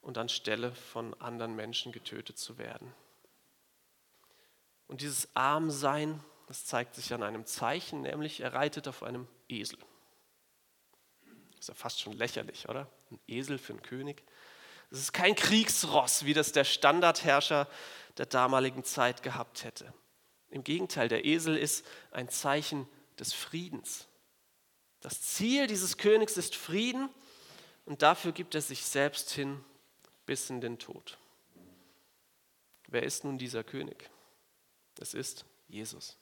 und 0.01 0.19
anstelle 0.19 0.73
von 0.73 1.15
anderen 1.21 1.55
Menschen 1.55 1.93
getötet 1.93 2.39
zu 2.39 2.59
werden. 2.59 2.93
Und 4.87 5.03
dieses 5.03 5.29
Armsein, 5.37 6.23
das 6.49 6.65
zeigt 6.65 6.97
sich 6.97 7.15
an 7.15 7.23
einem 7.23 7.47
Zeichen, 7.47 8.03
nämlich 8.03 8.41
er 8.41 8.55
reitet 8.55 8.89
auf 8.89 9.03
einem 9.03 9.29
Esel. 9.49 9.79
Ist 11.59 11.69
ja 11.69 11.75
fast 11.75 12.01
schon 12.01 12.15
lächerlich, 12.15 12.69
oder? 12.69 12.91
Ein 13.11 13.21
Esel 13.29 13.59
für 13.59 13.75
einen 13.75 13.83
König. 13.83 14.23
Es 14.91 14.99
ist 14.99 15.13
kein 15.13 15.37
Kriegsross, 15.37 16.25
wie 16.25 16.35
das 16.35 16.53
der 16.53 16.65
Standardherrscher 16.65 17.69
der 18.17 18.27
damaligen 18.27 18.83
Zeit 18.85 19.23
gehabt 19.23 19.65
hätte. 19.65 19.93
Im 20.51 20.65
Gegenteil, 20.65 21.09
der 21.09 21.25
Esel 21.25 21.57
ist 21.57 21.87
ein 22.11 22.29
Zeichen 22.29 22.89
des 23.19 23.33
Friedens. 23.33 24.09
Das 25.01 25.23
Ziel 25.23 25.69
dieses 25.69 25.97
Königs 25.97 26.37
ist 26.37 26.57
Frieden 26.57 27.09
und 27.87 28.03
dafür 28.03 28.33
gibt 28.33 28.55
er 28.55 28.61
sich 28.61 28.85
selbst 28.85 29.31
hin 29.31 29.65
bis 30.27 30.51
in 30.51 30.61
den 30.61 30.79
Tod. 30.79 31.19
Wer 32.89 33.05
ist 33.05 33.23
nun 33.23 33.39
dieser 33.39 33.63
König? 33.63 34.11
Es 34.99 35.15
ist 35.15 35.45
Jesus. 35.69 36.19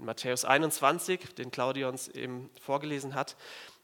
In 0.00 0.04
Matthäus 0.04 0.44
21, 0.44 1.34
den 1.36 1.52
Claudia 1.52 1.88
uns 1.88 2.08
eben 2.08 2.50
vorgelesen 2.60 3.14
hat, 3.14 3.36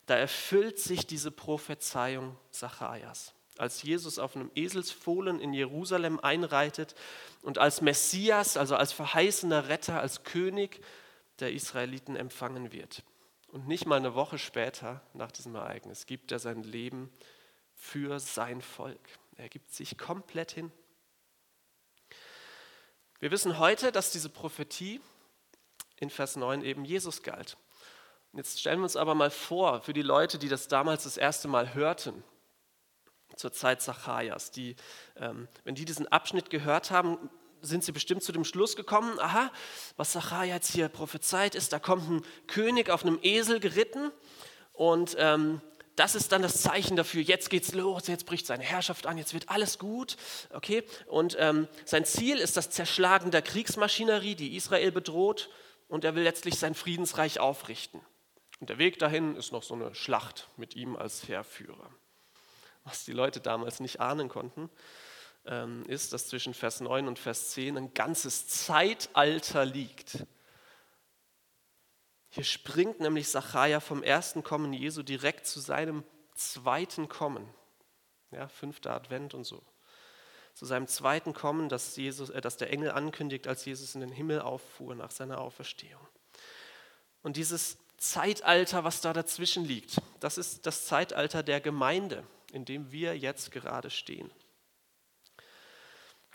da 0.07 0.17
erfüllt 0.17 0.81
sich 0.81 1.07
diese 1.07 1.31
Prophezeiung 1.31 2.37
Zacharias 2.51 3.36
als 3.59 3.83
Jesus 3.83 4.19
auf 4.19 4.37
einem 4.37 4.51
Eselsfohlen 4.55 5.41
in 5.41 5.53
Jerusalem 5.53 6.21
einreitet 6.21 6.95
und 7.43 7.59
als 7.59 7.81
Messias, 7.81 8.57
also 8.57 8.77
als 8.77 8.93
verheißener 8.93 9.69
Retter, 9.69 10.01
als 10.01 10.25
König 10.25 10.81
der 11.41 11.53
Israeliten 11.53 12.17
empfangen 12.17 12.73
wird. 12.73 13.03
Und 13.49 13.69
nicht 13.69 13.87
mal 13.87 13.97
eine 13.97 14.15
Woche 14.15 14.39
später, 14.39 15.01
nach 15.15 15.33
diesem 15.33 15.55
Ereignis, 15.55 16.07
gibt 16.07 16.33
er 16.33 16.39
sein 16.39 16.63
Leben 16.63 17.11
für 17.75 18.19
sein 18.21 18.61
Volk. 18.61 19.01
Er 19.37 19.49
gibt 19.49 19.73
sich 19.73 19.97
komplett 19.97 20.53
hin. 20.53 20.73
Wir 23.19 23.31
wissen 23.31 23.59
heute, 23.59 23.93
dass 23.93 24.11
diese 24.11 24.29
Prophetie 24.29 25.01
in 25.99 26.11
Vers 26.11 26.37
9 26.37 26.63
eben 26.63 26.85
Jesus 26.85 27.23
galt. 27.23 27.57
Jetzt 28.33 28.61
stellen 28.61 28.81
wir 28.81 28.85
uns 28.85 28.97
aber 28.97 29.15
mal 29.15 29.31
vor, 29.31 29.81
für 29.81 29.95
die 29.95 30.03
Leute, 30.03 30.39
die 30.39 30.49
das 30.49 30.69
damals 30.69 31.05
das 31.05 31.17
erste 31.17 31.49
Mal 31.49 31.73
hörten, 31.73 32.23
zur 33.35 33.53
Zeit 33.53 33.83
Zacharias. 33.83 34.51
Die, 34.51 34.77
ähm, 35.17 35.49
wenn 35.65 35.75
die 35.75 35.85
diesen 35.85 36.09
Abschnitt 36.09 36.51
gehört 36.51 36.91
haben, 36.91 37.31
sind 37.63 37.85
sie 37.85 37.93
bestimmt 37.93 38.23
zu 38.23 38.33
dem 38.33 38.45
Schluss 38.45 38.77
gekommen, 38.77 39.19
aha, 39.19 39.51
was 39.97 40.13
Zacharias 40.13 40.55
jetzt 40.55 40.73
hier 40.73 40.89
prophezeit 40.89 41.55
ist, 41.55 41.73
da 41.73 41.79
kommt 41.79 42.09
ein 42.09 42.23
König 42.47 42.91
auf 42.91 43.05
einem 43.05 43.19
Esel 43.23 43.61
geritten 43.61 44.13
und 44.73 45.17
ähm, 45.19 45.61
das 45.97 46.15
ist 46.15 46.33
dann 46.33 46.43
das 46.43 46.61
Zeichen 46.61 46.97
dafür, 46.97 47.23
jetzt 47.23 47.49
geht's 47.49 47.73
los, 47.73 48.07
jetzt 48.07 48.27
bricht 48.27 48.47
seine 48.47 48.63
Herrschaft 48.63 49.07
an, 49.07 49.17
jetzt 49.17 49.33
wird 49.33 49.49
alles 49.49 49.79
gut, 49.79 50.17
okay? 50.51 50.85
Und 51.07 51.37
ähm, 51.41 51.69
sein 51.87 52.05
Ziel 52.05 52.37
ist 52.37 52.57
das 52.57 52.71
Zerschlagen 52.71 53.31
der 53.31 53.43
Kriegsmaschinerie, 53.43 54.35
die 54.35 54.57
Israel 54.57 54.93
bedroht 54.93 55.49
und 55.89 56.05
er 56.05 56.15
will 56.15 56.23
letztlich 56.23 56.59
sein 56.59 56.75
Friedensreich 56.75 57.41
aufrichten. 57.41 58.03
Und 58.61 58.69
der 58.69 58.79
Weg 58.79 58.99
dahin 58.99 59.37
ist 59.37 59.53
noch 59.53 59.63
so 59.63 59.75
eine 59.75 59.95
Schlacht 59.95 60.49
mit 60.57 60.77
ihm 60.77 60.97
als 60.97 61.29
Heerführer 61.29 61.91
was 62.87 63.05
die 63.05 63.13
Leute 63.13 63.41
damals 63.41 63.81
nicht 63.81 64.01
ahnen 64.01 64.29
konnten, 64.29 64.71
ähm, 65.45 65.85
ist, 65.87 66.13
dass 66.13 66.29
zwischen 66.29 66.55
Vers 66.55 66.81
9 66.81 67.09
und 67.09 67.19
Vers 67.19 67.51
10 67.51 67.77
ein 67.77 67.95
ganzes 67.95 68.47
Zeitalter 68.47 69.65
liegt. 69.65 70.25
Hier 72.31 72.45
springt 72.45 73.01
nämlich 73.01 73.29
Sacharja 73.29 73.81
vom 73.81 74.03
ersten 74.03 74.43
Kommen 74.43 74.73
Jesu 74.73 75.03
direkt 75.03 75.47
zu 75.47 75.61
seinem 75.61 76.05
zweiten 76.35 77.09
Kommen. 77.09 77.49
Ja, 78.31 78.49
fünfter 78.49 78.93
Advent 78.93 79.35
und 79.35 79.45
so. 79.45 79.63
Zu 80.55 80.65
seinem 80.65 80.87
zweiten 80.87 81.35
Kommen, 81.35 81.69
das, 81.69 81.97
Jesus, 81.97 82.31
äh, 82.31 82.41
das 82.41 82.57
der 82.57 82.71
Engel 82.71 82.93
ankündigt, 82.93 83.49
als 83.49 83.65
Jesus 83.65 83.95
in 83.95 84.01
den 84.01 84.13
Himmel 84.13 84.41
auffuhr 84.41 84.95
nach 84.95 85.11
seiner 85.11 85.39
Auferstehung. 85.39 86.07
Und 87.23 87.37
dieses 87.37 87.79
Zeitalter, 87.97 88.85
was 88.85 89.01
da 89.01 89.13
dazwischen 89.13 89.65
liegt, 89.65 89.97
das 90.21 90.39
ist 90.39 90.67
das 90.67 90.87
Zeitalter 90.87 91.43
der 91.43 91.61
Gemeinde 91.61 92.25
in 92.57 92.65
dem 92.65 92.91
wir 92.91 93.17
jetzt 93.17 93.53
gerade 93.53 93.91
stehen. 93.91 94.31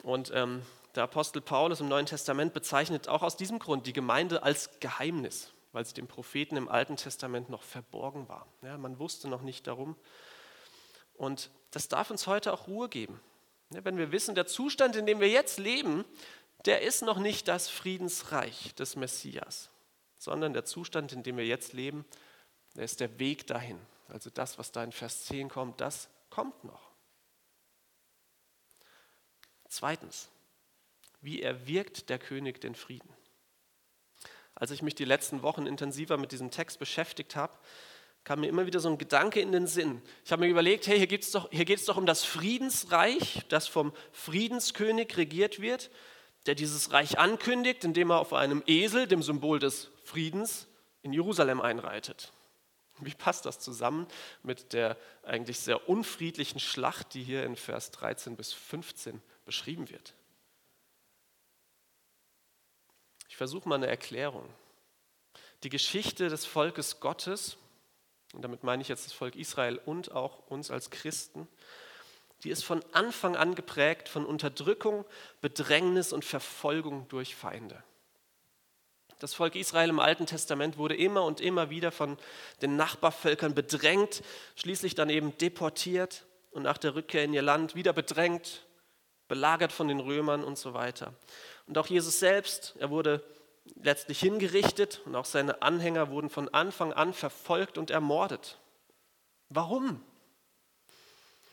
Und 0.04 0.32
ähm, 0.36 0.62
der 0.94 1.04
Apostel 1.04 1.42
Paulus 1.42 1.80
im 1.80 1.90
Neuen 1.90 2.06
Testament 2.06 2.54
bezeichnet 2.54 3.08
auch 3.08 3.24
aus 3.24 3.38
diesem 3.38 3.58
Grund 3.58 3.88
die 3.88 3.94
Gemeinde 3.94 4.44
als 4.44 4.80
Geheimnis, 4.80 5.52
weil 5.72 5.84
sie 5.84 5.96
dem 5.96 6.08
Propheten 6.08 6.58
im 6.58 6.70
Alten 6.70 6.96
Testament 6.96 7.50
noch 7.50 7.64
verborgen 7.64 8.30
war. 8.30 8.46
Ja, 8.62 8.78
man 8.78 9.00
wusste 9.00 9.28
noch 9.28 9.42
nicht 9.42 9.66
darum. 9.66 9.96
Und 11.16 11.50
das 11.72 11.88
darf 11.88 12.12
uns 12.12 12.28
heute 12.28 12.54
auch 12.54 12.68
Ruhe 12.68 12.88
geben. 12.88 13.20
Ja, 13.74 13.84
wenn 13.84 13.98
wir 13.98 14.12
wissen, 14.12 14.36
der 14.36 14.46
Zustand, 14.46 14.96
in 14.96 15.08
dem 15.08 15.20
wir 15.20 15.30
jetzt 15.30 15.58
leben, 15.58 16.06
der 16.66 16.82
ist 16.82 17.02
noch 17.02 17.18
nicht 17.18 17.48
das 17.48 17.68
Friedensreich 17.68 18.76
des 18.76 18.96
Messias, 18.96 19.72
sondern 20.20 20.54
der 20.54 20.66
Zustand, 20.66 21.14
in 21.14 21.24
dem 21.24 21.38
wir 21.38 21.48
jetzt 21.48 21.74
leben, 21.74 22.06
der 22.76 22.84
ist 22.84 23.00
der 23.00 23.18
Weg 23.18 23.48
dahin. 23.48 23.80
Also 24.12 24.30
das, 24.30 24.58
was 24.58 24.72
da 24.72 24.84
in 24.84 24.92
Vers 24.92 25.26
10 25.26 25.50
kommt, 25.50 25.82
das 25.82 26.10
kommt 26.30 26.64
noch. 26.64 26.92
Zweitens, 29.70 30.30
wie 31.22 31.42
erwirkt 31.42 32.10
der 32.10 32.20
König 32.20 32.60
den 32.60 32.76
Frieden? 32.76 33.10
Als 34.54 34.72
ich 34.72 34.82
mich 34.82 34.96
die 34.96 35.06
letzten 35.06 35.44
Wochen 35.44 35.66
intensiver 35.66 36.18
mit 36.18 36.34
diesem 36.34 36.52
Text 36.52 36.78
beschäftigt 36.78 37.36
habe, 37.36 37.58
kam 38.24 38.42
mir 38.42 38.48
immer 38.48 38.66
wieder 38.66 38.80
so 38.80 38.90
ein 38.90 38.98
Gedanke 38.98 39.40
in 39.40 39.52
den 39.52 39.66
Sinn. 39.66 40.02
Ich 40.26 40.32
habe 40.32 40.42
mir 40.42 40.50
überlegt, 40.50 40.88
hey, 40.88 40.98
hier 40.98 41.08
geht 41.08 41.24
es 41.24 41.32
doch, 41.32 41.50
doch 41.50 41.98
um 41.98 42.06
das 42.06 42.24
Friedensreich, 42.24 43.46
das 43.50 43.68
vom 43.68 43.94
Friedenskönig 44.12 45.16
regiert 45.18 45.62
wird, 45.62 45.90
der 46.46 46.56
dieses 46.56 46.92
Reich 46.92 47.18
ankündigt, 47.18 47.84
indem 47.84 48.12
er 48.12 48.20
auf 48.20 48.34
einem 48.34 48.62
Esel, 48.68 49.08
dem 49.08 49.24
Symbol 49.24 49.60
des 49.60 49.90
Friedens, 50.04 50.68
in 51.02 51.14
Jerusalem 51.14 51.62
einreitet. 51.62 52.34
Wie 53.02 53.14
passt 53.14 53.46
das 53.46 53.60
zusammen 53.60 54.08
mit 54.44 54.74
der 54.74 54.98
eigentlich 55.24 55.60
sehr 55.60 55.90
unfriedlichen 55.90 56.60
Schlacht, 56.60 57.14
die 57.14 57.24
hier 57.24 57.44
in 57.46 57.56
Vers 57.56 57.92
13 57.92 58.36
bis 58.36 58.54
15 58.54 59.22
beschrieben 59.46 59.90
wird? 59.90 60.14
Ich 63.30 63.38
versuche 63.38 63.68
mal 63.68 63.76
eine 63.76 63.88
Erklärung. 63.88 64.48
Die 65.64 65.70
Geschichte 65.70 66.30
des 66.30 66.46
Volkes 66.46 67.00
Gottes 67.00 67.58
und 68.34 68.42
damit 68.44 68.64
meine 68.64 68.82
ich 68.82 68.88
jetzt 68.88 69.06
das 69.06 69.14
Volk 69.14 69.36
Israel 69.36 69.80
und 69.86 70.12
auch 70.12 70.48
uns 70.48 70.72
als 70.72 70.90
Christen, 70.90 71.48
die 72.44 72.50
ist 72.50 72.64
von 72.64 72.84
Anfang 72.92 73.36
an 73.36 73.56
geprägt 73.56 74.10
von 74.10 74.26
Unterdrückung, 74.26 75.06
Bedrängnis 75.42 76.12
und 76.12 76.26
Verfolgung 76.26 77.08
durch 77.10 77.36
Feinde. 77.36 77.84
Das 79.22 79.36
Volk 79.36 79.54
Israel 79.54 79.90
im 79.90 80.00
Alten 80.00 80.26
Testament 80.26 80.80
wurde 80.80 80.96
immer 80.96 81.24
und 81.26 81.42
immer 81.42 81.70
wieder 81.70 81.92
von 81.92 82.18
den 82.64 82.76
Nachbarvölkern 82.76 83.54
bedrängt, 83.54 84.24
schließlich 84.56 84.96
dann 84.96 85.12
eben 85.12 85.38
deportiert 85.38 86.26
und 86.50 86.64
nach 86.64 86.80
der 86.80 86.96
Rückkehr 86.96 87.24
in 87.24 87.32
ihr 87.32 87.44
Land 87.44 87.76
wieder 87.76 87.94
bedrängt, 87.94 88.66
belagert 89.28 89.72
von 89.72 89.88
den 89.88 90.00
Römern 90.00 90.44
und 90.44 90.58
so 90.58 90.74
weiter. 90.74 91.14
Und 91.68 91.78
auch 91.78 91.86
Jesus 91.86 92.18
selbst, 92.18 92.74
er 92.80 92.90
wurde 92.90 93.24
letztlich 93.76 94.20
hingerichtet 94.20 95.02
und 95.06 95.16
auch 95.16 95.26
seine 95.26 95.62
Anhänger 95.62 96.10
wurden 96.10 96.32
von 96.32 96.50
Anfang 96.50 96.92
an 96.92 97.14
verfolgt 97.14 97.78
und 97.78 97.92
ermordet. 97.92 98.58
Warum? 99.50 100.04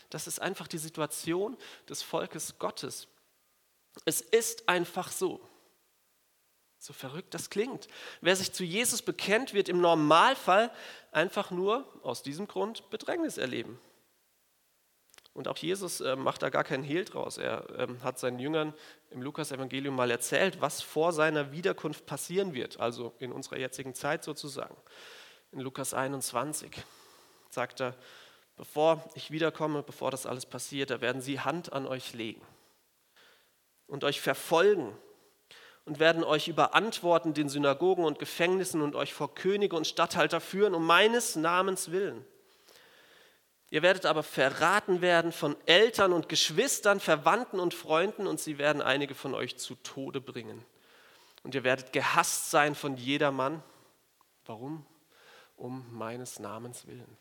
Das 0.08 0.26
ist 0.26 0.40
einfach 0.40 0.68
die 0.68 0.78
Situation 0.78 1.54
des 1.86 2.00
Volkes 2.00 2.58
Gottes. 2.58 3.08
Es 4.06 4.22
ist 4.22 4.70
einfach 4.70 5.12
so. 5.12 5.46
So 6.78 6.92
verrückt 6.92 7.34
das 7.34 7.50
klingt. 7.50 7.88
Wer 8.20 8.36
sich 8.36 8.52
zu 8.52 8.64
Jesus 8.64 9.02
bekennt, 9.02 9.52
wird 9.52 9.68
im 9.68 9.80
Normalfall 9.80 10.70
einfach 11.10 11.50
nur 11.50 11.86
aus 12.02 12.22
diesem 12.22 12.46
Grund 12.46 12.88
Bedrängnis 12.90 13.36
erleben. 13.36 13.80
Und 15.34 15.46
auch 15.46 15.56
Jesus 15.56 16.00
äh, 16.00 16.16
macht 16.16 16.42
da 16.42 16.50
gar 16.50 16.64
keinen 16.64 16.82
Hehl 16.82 17.04
draus. 17.04 17.38
Er 17.38 17.64
ähm, 17.78 18.02
hat 18.02 18.18
seinen 18.18 18.38
Jüngern 18.38 18.74
im 19.10 19.22
Lukas-Evangelium 19.22 19.94
mal 19.94 20.10
erzählt, 20.10 20.60
was 20.60 20.82
vor 20.82 21.12
seiner 21.12 21.52
Wiederkunft 21.52 22.06
passieren 22.06 22.54
wird, 22.54 22.80
also 22.80 23.14
in 23.18 23.30
unserer 23.30 23.58
jetzigen 23.58 23.94
Zeit 23.94 24.24
sozusagen. 24.24 24.76
In 25.52 25.60
Lukas 25.60 25.94
21 25.94 26.72
sagt 27.50 27.80
er, 27.80 27.94
bevor 28.56 29.08
ich 29.14 29.30
wiederkomme, 29.30 29.82
bevor 29.82 30.10
das 30.10 30.26
alles 30.26 30.44
passiert, 30.44 30.90
da 30.90 31.00
werden 31.00 31.22
sie 31.22 31.40
Hand 31.40 31.72
an 31.72 31.86
euch 31.86 32.14
legen 32.14 32.42
und 33.86 34.04
euch 34.04 34.20
verfolgen 34.20 34.96
und 35.88 36.00
werden 36.00 36.22
euch 36.22 36.48
überantworten 36.48 37.32
den 37.32 37.48
Synagogen 37.48 38.04
und 38.04 38.18
Gefängnissen 38.18 38.82
und 38.82 38.94
euch 38.94 39.14
vor 39.14 39.34
Könige 39.34 39.74
und 39.74 39.86
Statthalter 39.86 40.38
führen, 40.38 40.74
um 40.74 40.86
meines 40.86 41.34
Namens 41.34 41.90
willen. 41.90 42.26
Ihr 43.70 43.80
werdet 43.80 44.04
aber 44.04 44.22
verraten 44.22 45.00
werden 45.00 45.32
von 45.32 45.56
Eltern 45.64 46.12
und 46.12 46.28
Geschwistern, 46.28 47.00
Verwandten 47.00 47.58
und 47.58 47.72
Freunden 47.72 48.26
und 48.26 48.38
sie 48.38 48.58
werden 48.58 48.82
einige 48.82 49.14
von 49.14 49.34
euch 49.34 49.56
zu 49.56 49.76
Tode 49.76 50.20
bringen. 50.20 50.62
Und 51.42 51.54
ihr 51.54 51.64
werdet 51.64 51.94
gehasst 51.94 52.50
sein 52.50 52.74
von 52.74 52.98
jedermann. 52.98 53.62
Warum? 54.44 54.84
Um 55.56 55.86
meines 55.90 56.38
Namens 56.38 56.86
willen. 56.86 57.16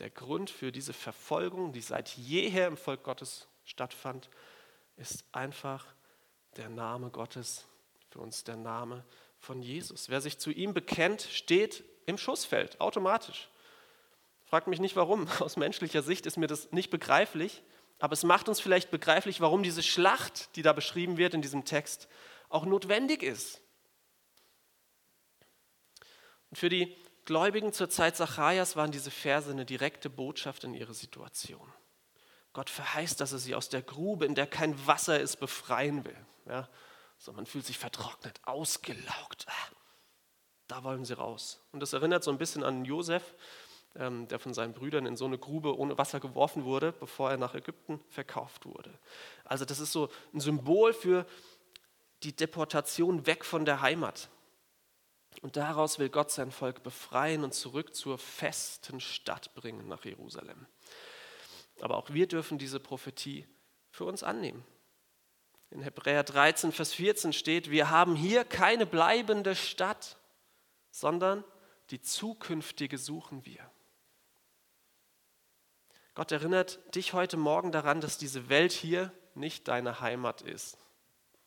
Der 0.00 0.10
Grund 0.10 0.50
für 0.50 0.72
diese 0.72 0.92
Verfolgung, 0.92 1.72
die 1.72 1.80
seit 1.80 2.08
jeher 2.16 2.66
im 2.66 2.76
Volk 2.76 3.04
Gottes 3.04 3.46
stattfand, 3.64 4.28
ist 4.96 5.24
einfach 5.30 5.93
der 6.56 6.68
Name 6.68 7.10
Gottes, 7.10 7.66
für 8.10 8.20
uns 8.20 8.44
der 8.44 8.56
Name 8.56 9.04
von 9.38 9.62
Jesus. 9.62 10.08
Wer 10.08 10.20
sich 10.20 10.38
zu 10.38 10.50
ihm 10.50 10.74
bekennt, 10.74 11.22
steht 11.22 11.84
im 12.06 12.18
Schussfeld, 12.18 12.80
automatisch. 12.80 13.48
Fragt 14.46 14.66
mich 14.68 14.80
nicht 14.80 14.96
warum. 14.96 15.28
Aus 15.40 15.56
menschlicher 15.56 16.02
Sicht 16.02 16.26
ist 16.26 16.36
mir 16.36 16.46
das 16.46 16.72
nicht 16.72 16.90
begreiflich. 16.90 17.62
Aber 17.98 18.12
es 18.12 18.24
macht 18.24 18.48
uns 18.48 18.60
vielleicht 18.60 18.90
begreiflich, 18.90 19.40
warum 19.40 19.62
diese 19.62 19.82
Schlacht, 19.82 20.54
die 20.56 20.62
da 20.62 20.72
beschrieben 20.72 21.16
wird 21.16 21.34
in 21.34 21.42
diesem 21.42 21.64
Text, 21.64 22.08
auch 22.48 22.66
notwendig 22.66 23.22
ist. 23.22 23.60
Und 26.50 26.56
für 26.56 26.68
die 26.68 26.96
Gläubigen 27.24 27.72
zur 27.72 27.88
Zeit 27.88 28.16
Zacharias 28.16 28.76
waren 28.76 28.92
diese 28.92 29.10
Verse 29.10 29.50
eine 29.50 29.64
direkte 29.64 30.10
Botschaft 30.10 30.64
in 30.64 30.74
ihre 30.74 30.94
Situation. 30.94 31.72
Gott 32.54 32.70
verheißt, 32.70 33.20
dass 33.20 33.32
er 33.32 33.38
sie 33.38 33.54
aus 33.54 33.68
der 33.68 33.82
Grube, 33.82 34.24
in 34.24 34.34
der 34.34 34.46
kein 34.46 34.86
Wasser 34.86 35.20
ist, 35.20 35.36
befreien 35.36 36.04
will. 36.04 36.16
Ja, 36.46 36.68
so 37.18 37.32
man 37.32 37.46
fühlt 37.46 37.66
sich 37.66 37.78
vertrocknet, 37.78 38.40
ausgelaugt. 38.44 39.46
Ah, 39.48 39.74
da 40.68 40.84
wollen 40.84 41.04
sie 41.04 41.14
raus. 41.14 41.60
Und 41.72 41.80
das 41.80 41.92
erinnert 41.92 42.24
so 42.24 42.30
ein 42.30 42.38
bisschen 42.38 42.62
an 42.62 42.84
Josef, 42.84 43.34
ähm, 43.96 44.28
der 44.28 44.38
von 44.38 44.54
seinen 44.54 44.72
Brüdern 44.72 45.04
in 45.04 45.16
so 45.16 45.24
eine 45.24 45.36
Grube 45.36 45.78
ohne 45.78 45.98
Wasser 45.98 46.20
geworfen 46.20 46.64
wurde, 46.64 46.92
bevor 46.92 47.30
er 47.30 47.36
nach 47.36 47.54
Ägypten 47.54 48.00
verkauft 48.08 48.66
wurde. 48.66 48.98
Also 49.44 49.64
das 49.64 49.80
ist 49.80 49.92
so 49.92 50.08
ein 50.32 50.40
Symbol 50.40 50.92
für 50.92 51.26
die 52.22 52.34
Deportation 52.34 53.26
weg 53.26 53.44
von 53.44 53.64
der 53.64 53.82
Heimat. 53.82 54.28
Und 55.42 55.56
daraus 55.56 55.98
will 55.98 56.08
Gott 56.08 56.30
sein 56.30 56.52
Volk 56.52 56.82
befreien 56.84 57.42
und 57.42 57.52
zurück 57.52 57.94
zur 57.94 58.18
festen 58.18 59.00
Stadt 59.00 59.52
bringen 59.54 59.88
nach 59.88 60.04
Jerusalem. 60.04 60.66
Aber 61.84 61.98
auch 61.98 62.14
wir 62.14 62.26
dürfen 62.26 62.56
diese 62.56 62.80
Prophetie 62.80 63.46
für 63.90 64.06
uns 64.06 64.22
annehmen. 64.22 64.64
In 65.68 65.82
Hebräer 65.82 66.22
13, 66.24 66.72
Vers 66.72 66.94
14 66.94 67.34
steht, 67.34 67.70
wir 67.70 67.90
haben 67.90 68.16
hier 68.16 68.46
keine 68.46 68.86
bleibende 68.86 69.54
Stadt, 69.54 70.16
sondern 70.90 71.44
die 71.90 72.00
zukünftige 72.00 72.96
suchen 72.96 73.44
wir. 73.44 73.70
Gott 76.14 76.32
erinnert 76.32 76.78
dich 76.94 77.12
heute 77.12 77.36
Morgen 77.36 77.70
daran, 77.70 78.00
dass 78.00 78.16
diese 78.16 78.48
Welt 78.48 78.72
hier 78.72 79.12
nicht 79.34 79.68
deine 79.68 80.00
Heimat 80.00 80.40
ist. 80.40 80.78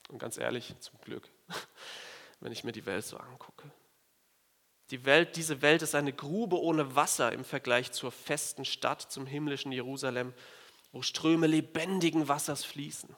Und 0.07 0.19
ganz 0.19 0.37
ehrlich, 0.37 0.75
zum 0.81 1.01
Glück, 1.01 1.27
wenn 2.41 2.51
ich 2.51 2.63
mir 2.63 2.73
die 2.73 2.85
Welt 2.85 3.05
so 3.05 3.17
angucke. 3.17 3.71
Die 4.89 5.03
Welt, 5.03 5.35
diese 5.35 5.61
Welt 5.61 5.81
ist 5.81 5.95
eine 5.95 6.13
Grube 6.13 6.61
ohne 6.61 6.95
Wasser 6.95 7.33
im 7.33 7.43
Vergleich 7.43 7.91
zur 7.91 8.11
festen 8.11 8.63
Stadt, 8.63 9.01
zum 9.01 9.25
himmlischen 9.25 9.71
Jerusalem, 9.71 10.33
wo 10.93 11.01
Ströme 11.01 11.47
lebendigen 11.47 12.27
Wassers 12.27 12.63
fließen. 12.63 13.13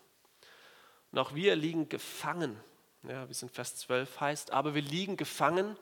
Und 1.11 1.19
auch 1.19 1.35
wir 1.35 1.55
liegen 1.55 1.87
gefangen, 1.87 2.59
ja, 3.03 3.27
wie 3.27 3.31
es 3.31 3.43
in 3.43 3.49
Vers 3.49 3.75
12 3.77 4.19
heißt, 4.19 4.51
aber 4.51 4.73
wir 4.73 4.81
liegen 4.81 5.15
gefangen 5.15 5.77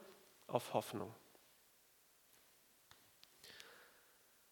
auf 0.48 0.74
Hoffnung. 0.74 1.14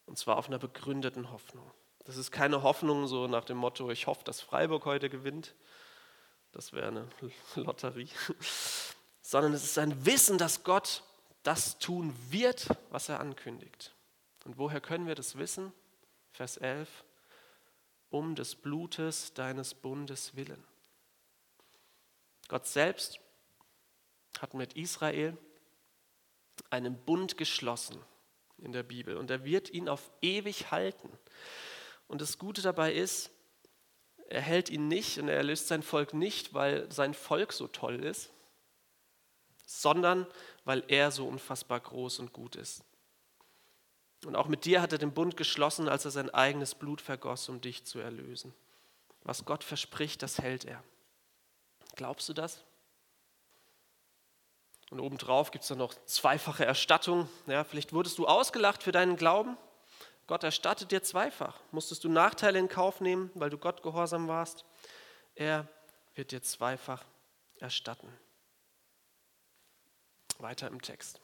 Und 0.05 0.17
zwar 0.17 0.37
auf 0.37 0.47
einer 0.47 0.59
begründeten 0.59 1.31
Hoffnung. 1.31 1.69
Das 2.05 2.17
ist 2.17 2.31
keine 2.31 2.61
Hoffnung 2.61 3.07
so 3.07 3.27
nach 3.27 3.45
dem 3.45 3.57
Motto, 3.57 3.89
ich 3.89 4.07
hoffe, 4.07 4.23
dass 4.23 4.39
Freiburg 4.39 4.85
heute 4.85 5.09
gewinnt. 5.09 5.55
Das 6.51 6.71
wäre 6.71 6.87
eine 6.87 7.09
Lotterie. 7.55 8.09
Sondern 9.21 9.53
es 9.53 9.63
ist 9.63 9.77
ein 9.79 10.05
Wissen, 10.05 10.37
dass 10.37 10.63
Gott 10.63 11.03
das 11.45 11.77
tun 11.77 12.13
wird, 12.29 12.67
was 12.89 13.07
er 13.09 13.19
ankündigt. 13.19 13.93
Und 14.45 14.57
woher 14.57 14.81
können 14.81 15.07
wir 15.07 15.15
das 15.15 15.37
wissen? 15.37 15.71
Vers 16.31 16.57
11. 16.57 17.05
Um 18.09 18.35
des 18.35 18.55
Blutes 18.55 19.33
deines 19.33 19.73
Bundes 19.73 20.35
willen. 20.35 20.63
Gott 22.47 22.67
selbst 22.67 23.19
hat 24.39 24.53
mit 24.53 24.73
Israel 24.73 25.37
einen 26.69 26.97
Bund 27.05 27.37
geschlossen 27.37 28.01
in 28.57 28.71
der 28.71 28.83
Bibel 28.83 29.17
und 29.17 29.29
er 29.29 29.43
wird 29.43 29.69
ihn 29.69 29.89
auf 29.89 30.11
ewig 30.21 30.71
halten. 30.71 31.09
Und 32.07 32.21
das 32.21 32.37
Gute 32.37 32.61
dabei 32.61 32.93
ist, 32.93 33.31
er 34.29 34.41
hält 34.41 34.69
ihn 34.69 34.87
nicht 34.87 35.19
und 35.19 35.27
er 35.27 35.37
erlöst 35.37 35.67
sein 35.67 35.83
Volk 35.83 36.13
nicht, 36.13 36.53
weil 36.53 36.91
sein 36.91 37.13
Volk 37.13 37.53
so 37.53 37.67
toll 37.67 38.03
ist, 38.03 38.31
sondern 39.65 40.27
weil 40.63 40.83
er 40.87 41.11
so 41.11 41.27
unfassbar 41.27 41.79
groß 41.79 42.19
und 42.19 42.33
gut 42.33 42.55
ist. 42.55 42.83
Und 44.25 44.35
auch 44.35 44.47
mit 44.47 44.65
dir 44.65 44.81
hat 44.81 44.91
er 44.91 44.97
den 44.97 45.13
Bund 45.13 45.37
geschlossen, 45.37 45.87
als 45.87 46.05
er 46.05 46.11
sein 46.11 46.33
eigenes 46.33 46.73
Blut 46.73 47.01
vergoss, 47.01 47.47
um 47.49 47.61
dich 47.61 47.85
zu 47.85 47.99
erlösen. 47.99 48.53
Was 49.23 49.45
Gott 49.45 49.63
verspricht, 49.63 50.23
das 50.23 50.39
hält 50.39 50.65
er. 50.65 50.83
Glaubst 51.95 52.27
du 52.29 52.33
das? 52.33 52.63
Und 54.91 54.99
obendrauf 54.99 55.51
gibt 55.51 55.63
es 55.63 55.69
dann 55.69 55.79
noch 55.79 55.93
zweifache 56.05 56.65
Erstattung. 56.65 57.27
Ja, 57.47 57.63
vielleicht 57.63 57.93
wurdest 57.93 58.17
du 58.17 58.27
ausgelacht 58.27 58.83
für 58.83 58.91
deinen 58.91 59.15
Glauben. 59.15 59.57
Gott 60.27 60.43
erstattet 60.43 60.91
dir 60.91 61.03
zweifach. 61.03 61.59
Musstest 61.71 62.03
du 62.03 62.09
Nachteile 62.09 62.59
in 62.59 62.67
Kauf 62.67 63.01
nehmen, 63.01 63.29
weil 63.35 63.49
du 63.49 63.57
Gott 63.57 63.83
gehorsam 63.83 64.27
warst. 64.27 64.65
Er 65.35 65.67
wird 66.15 66.31
dir 66.31 66.41
zweifach 66.41 67.03
erstatten. 67.59 68.11
Weiter 70.39 70.67
im 70.67 70.81
Text. 70.81 71.21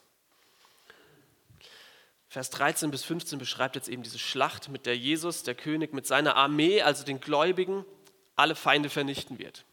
Vers 2.27 2.49
13 2.51 2.91
bis 2.91 3.03
15 3.03 3.39
beschreibt 3.39 3.75
jetzt 3.75 3.89
eben 3.89 4.03
diese 4.03 4.19
Schlacht, 4.19 4.69
mit 4.69 4.85
der 4.85 4.97
Jesus, 4.97 5.43
der 5.43 5.55
König, 5.55 5.93
mit 5.93 6.07
seiner 6.07 6.37
Armee, 6.37 6.81
also 6.81 7.03
den 7.03 7.19
Gläubigen, 7.19 7.85
alle 8.37 8.55
Feinde 8.55 8.89
vernichten 8.89 9.37
wird. 9.37 9.65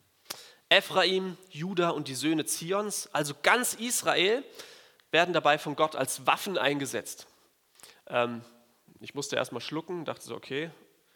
Ephraim, 0.69 1.37
Juda 1.51 1.91
und 1.91 2.09
die 2.09 2.15
Söhne 2.15 2.45
Zions, 2.45 3.09
also 3.13 3.35
ganz 3.43 3.75
Israel, 3.75 4.45
werden 5.11 5.33
dabei 5.33 5.57
von 5.57 5.77
Gott 5.77 5.97
als 5.97 6.27
Waffen 6.27 6.59
eingesetzt. 6.59 7.27
Ähm, 8.09 8.43
ich 9.01 9.15
musste 9.15 9.37
erstmal 9.37 9.63
schlucken, 9.63 10.05
dachte 10.05 10.25
so, 10.25 10.35
okay, 10.35 10.71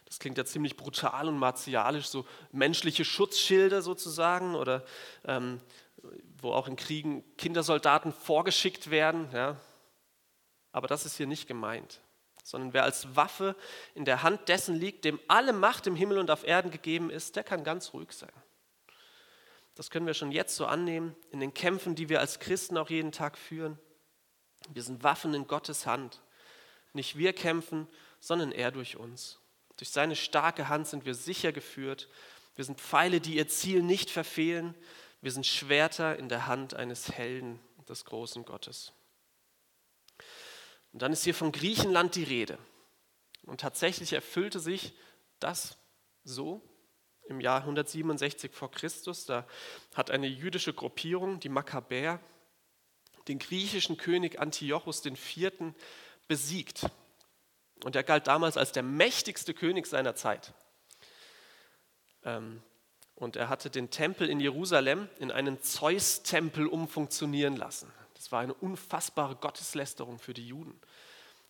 das 0.06 0.18
klingt 0.18 0.38
ja 0.38 0.44
ziemlich 0.44 0.76
brutal 0.76 1.28
und 1.28 1.38
martialisch, 1.38 2.06
so 2.06 2.26
menschliche 2.52 3.04
Schutzschilde 3.04 3.82
sozusagen 3.82 4.54
oder 4.54 4.84
ähm, 5.24 5.60
wo 6.40 6.52
auch 6.52 6.68
in 6.68 6.76
Kriegen 6.76 7.24
Kindersoldaten 7.36 8.12
vorgeschickt 8.12 8.90
werden. 8.90 9.28
Ja. 9.32 9.56
Aber 10.72 10.88
das 10.88 11.06
ist 11.06 11.16
hier 11.16 11.26
nicht 11.26 11.46
gemeint, 11.46 12.00
sondern 12.42 12.72
wer 12.72 12.84
als 12.84 13.14
Waffe 13.14 13.56
in 13.94 14.04
der 14.04 14.22
Hand 14.22 14.48
dessen 14.48 14.74
liegt, 14.74 15.04
dem 15.04 15.20
alle 15.28 15.52
Macht 15.52 15.86
im 15.86 15.96
Himmel 15.96 16.18
und 16.18 16.30
auf 16.30 16.44
Erden 16.44 16.70
gegeben 16.70 17.10
ist, 17.10 17.36
der 17.36 17.44
kann 17.44 17.64
ganz 17.64 17.92
ruhig 17.92 18.12
sein. 18.12 18.32
Das 19.74 19.90
können 19.90 20.06
wir 20.06 20.14
schon 20.14 20.32
jetzt 20.32 20.56
so 20.56 20.66
annehmen 20.66 21.16
in 21.30 21.40
den 21.40 21.54
Kämpfen, 21.54 21.94
die 21.94 22.08
wir 22.08 22.20
als 22.20 22.40
Christen 22.40 22.76
auch 22.76 22.90
jeden 22.90 23.12
Tag 23.12 23.38
führen. 23.38 23.78
Wir 24.68 24.82
sind 24.82 25.02
Waffen 25.02 25.34
in 25.34 25.46
Gottes 25.46 25.86
Hand. 25.86 26.20
Nicht 26.92 27.16
wir 27.16 27.32
kämpfen, 27.32 27.88
sondern 28.20 28.52
er 28.52 28.70
durch 28.70 28.96
uns. 28.96 29.38
Durch 29.78 29.90
seine 29.90 30.14
starke 30.14 30.68
Hand 30.68 30.88
sind 30.88 31.06
wir 31.06 31.14
sicher 31.14 31.52
geführt. 31.52 32.08
Wir 32.54 32.64
sind 32.64 32.80
Pfeile, 32.80 33.20
die 33.20 33.36
ihr 33.36 33.48
Ziel 33.48 33.82
nicht 33.82 34.10
verfehlen. 34.10 34.74
Wir 35.22 35.30
sind 35.30 35.46
Schwerter 35.46 36.18
in 36.18 36.28
der 36.28 36.46
Hand 36.48 36.74
eines 36.74 37.12
Helden 37.12 37.60
des 37.88 38.04
großen 38.04 38.44
Gottes. 38.44 38.92
Und 40.92 41.00
dann 41.00 41.12
ist 41.12 41.22
hier 41.22 41.34
von 41.34 41.52
Griechenland 41.52 42.16
die 42.16 42.24
Rede. 42.24 42.58
Und 43.44 43.60
tatsächlich 43.60 44.12
erfüllte 44.12 44.58
sich 44.58 44.92
das 45.38 45.78
so 46.24 46.60
im 47.28 47.40
Jahr 47.40 47.60
167 47.60 48.52
vor 48.52 48.72
Christus. 48.72 49.24
Da 49.24 49.46
hat 49.94 50.10
eine 50.10 50.26
jüdische 50.26 50.74
Gruppierung, 50.74 51.38
die 51.38 51.48
Makkabäer, 51.48 52.20
den 53.28 53.38
griechischen 53.38 53.96
König 53.96 54.40
Antiochus 54.40 55.06
IV. 55.06 55.52
besiegt. 56.26 56.86
Und 57.84 57.94
er 57.94 58.02
galt 58.02 58.26
damals 58.26 58.56
als 58.56 58.72
der 58.72 58.82
mächtigste 58.82 59.54
König 59.54 59.86
seiner 59.86 60.16
Zeit. 60.16 60.52
Ähm, 62.24 62.60
und 63.14 63.36
er 63.36 63.48
hatte 63.48 63.70
den 63.70 63.90
Tempel 63.90 64.28
in 64.28 64.40
Jerusalem 64.40 65.08
in 65.18 65.30
einen 65.30 65.62
Zeus-Tempel 65.62 66.66
umfunktionieren 66.66 67.56
lassen. 67.56 67.92
Das 68.14 68.32
war 68.32 68.40
eine 68.40 68.54
unfassbare 68.54 69.36
Gotteslästerung 69.36 70.18
für 70.18 70.34
die 70.34 70.46
Juden. 70.46 70.78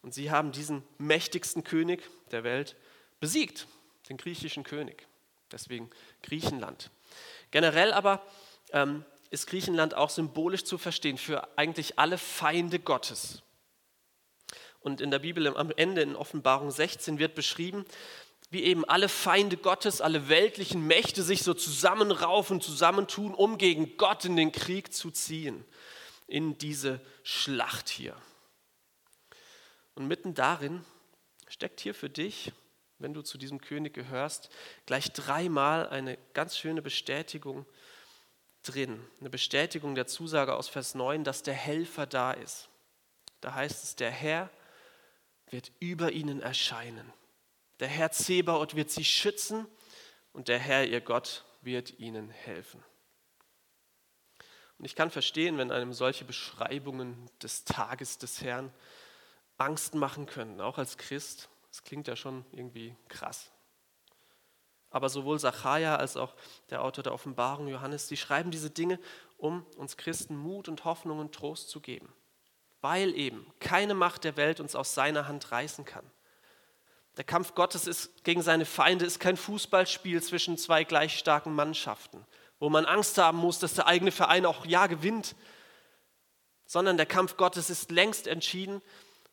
Und 0.03 0.15
sie 0.15 0.31
haben 0.31 0.53
diesen 0.53 0.83
mächtigsten 0.99 1.65
König 1.65 2.03
der 2.31 2.45
Welt 2.45 2.77
besiegt, 3.21 3.69
den 4.09 4.17
griechischen 4.17 4.65
König. 4.65 5.07
Deswegen 5.53 5.91
Griechenland. 6.23 6.91
Generell 7.51 7.93
aber 7.93 8.25
ähm, 8.73 9.05
ist 9.31 9.47
Griechenland 9.47 9.95
auch 9.95 10.11
symbolisch 10.11 10.65
zu 10.65 10.79
verstehen 10.79 11.19
für 11.19 11.47
eigentlich 11.57 11.99
alle 11.99 12.19
Feinde 12.19 12.79
Gottes. 12.79 13.43
Und 14.81 15.01
in 15.01 15.11
der 15.11 15.21
Bibel 15.21 15.47
am 15.57 15.73
Ende 15.77 16.03
in 16.03 16.17
Offenbarung 16.17 16.71
16 16.71 17.19
wird 17.19 17.35
beschrieben, 17.35 17.85
wie 18.53 18.63
eben 18.63 18.85
alle 18.85 19.09
Feinde 19.09 19.57
Gottes, 19.57 20.01
alle 20.01 20.29
weltlichen 20.29 20.87
Mächte 20.87 21.23
sich 21.23 21.43
so 21.43 21.55
zusammenraufen, 21.55 22.61
zusammentun, 22.61 23.35
um 23.35 23.59
gegen 23.59 23.97
Gott 23.97 24.25
in 24.25 24.37
den 24.37 24.53
Krieg 24.53 24.95
zu 24.95 25.11
ziehen, 25.11 25.65
in 26.29 26.57
diese 26.59 27.01
Schlacht 27.25 27.89
hier. 27.89 28.15
Und 29.95 30.07
mitten 30.07 30.35
darin 30.35 30.85
steckt 31.49 31.81
hier 31.81 31.95
für 31.95 32.09
dich 32.09 32.53
wenn 33.03 33.13
du 33.13 33.23
zu 33.23 33.37
diesem 33.37 33.61
König 33.61 33.93
gehörst, 33.95 34.49
gleich 34.87 35.13
dreimal 35.13 35.89
eine 35.89 36.17
ganz 36.33 36.57
schöne 36.57 36.81
Bestätigung 36.81 37.67
drin. 38.63 39.05
Eine 39.21 39.31
Bestätigung 39.31 39.95
der 39.95 40.07
Zusage 40.07 40.55
aus 40.55 40.69
Vers 40.69 40.95
9, 40.95 41.25
dass 41.25 41.43
der 41.43 41.55
Helfer 41.55 42.07
da 42.07 42.33
ist. 42.33 42.69
Da 43.41 43.55
heißt 43.55 43.83
es, 43.83 43.97
der 43.97 44.11
Herr 44.11 44.51
wird 45.51 45.73
über 45.81 46.13
ihnen 46.13 46.41
erscheinen. 46.41 47.13
Der 47.81 47.89
Herr 47.89 48.13
Zebaoth 48.13 48.77
wird 48.77 48.91
sie 48.91 49.05
schützen 49.05 49.67
und 50.33 50.49
der 50.49 50.59
Herr, 50.59 50.87
ihr 50.87 51.01
Gott, 51.01 51.45
wird 51.63 51.99
ihnen 51.99 52.31
helfen. 52.31 52.83
Und 54.79 54.85
ich 54.85 54.97
kann 54.97 55.11
verstehen, 55.11 55.59
wenn 55.59 55.71
einem 55.71 55.93
solche 55.93 56.25
Beschreibungen 56.25 57.31
des 57.41 57.65
Tages 57.65 58.19
des 58.19 58.43
Herrn 58.43 58.73
Angst 59.57 59.95
machen 59.95 60.27
können, 60.27 60.61
auch 60.61 60.79
als 60.79 60.97
Christ. 60.97 61.49
Das 61.71 61.85
klingt 61.85 62.09
ja 62.09 62.17
schon 62.17 62.45
irgendwie 62.51 62.97
krass. 63.09 63.53
Aber 64.91 65.09
sowohl 65.09 65.39
Zachariah 65.39 65.97
als 65.97 66.17
auch 66.17 66.35
der 66.71 66.83
Autor 66.83 67.03
der 67.05 67.15
Offenbarung 67.15 67.69
Johannes, 67.69 68.09
die 68.09 68.17
schreiben 68.17 68.51
diese 68.51 68.71
Dinge, 68.71 68.99
um 69.39 69.65
uns 69.77 69.97
Christen 69.97 70.37
Mut 70.37 70.69
und 70.69 70.85
Hoffnung 70.85 71.19
und 71.19 71.35
Trost 71.35 71.71
zu 71.71 71.81
geben. 71.81 72.13
Weil 72.81 73.15
eben 73.15 73.47
keine 73.61 73.95
Macht 73.95 74.25
der 74.25 74.37
Welt 74.37 74.61
uns 74.61 74.75
aus 74.75 74.95
seiner 74.95 75.29
Hand 75.29 75.51
reißen 75.51 75.85
kann. 75.85 76.05
Der 77.17 77.25
Kampf 77.25 77.55
Gottes 77.55 77.87
ist, 77.87 78.25
gegen 78.25 78.43
seine 78.43 78.65
Feinde 78.65 79.05
ist 79.05 79.21
kein 79.21 79.37
Fußballspiel 79.37 80.23
zwischen 80.23 80.57
zwei 80.57 80.85
gleich 80.85 81.19
starken 81.19 81.55
Mannschaften, 81.55 82.25
wo 82.59 82.71
man 82.71 82.87
Angst 82.87 83.19
haben 83.19 83.39
muss, 83.39 83.59
dass 83.59 83.75
der 83.75 83.87
eigene 83.87 84.13
Verein 84.13 84.47
auch 84.47 84.65
ja 84.65 84.87
gewinnt, 84.87 85.35
sondern 86.65 86.97
der 86.97 87.07
Kampf 87.07 87.37
Gottes 87.37 87.69
ist 87.69 87.91
längst 87.91 88.27
entschieden, 88.27 88.81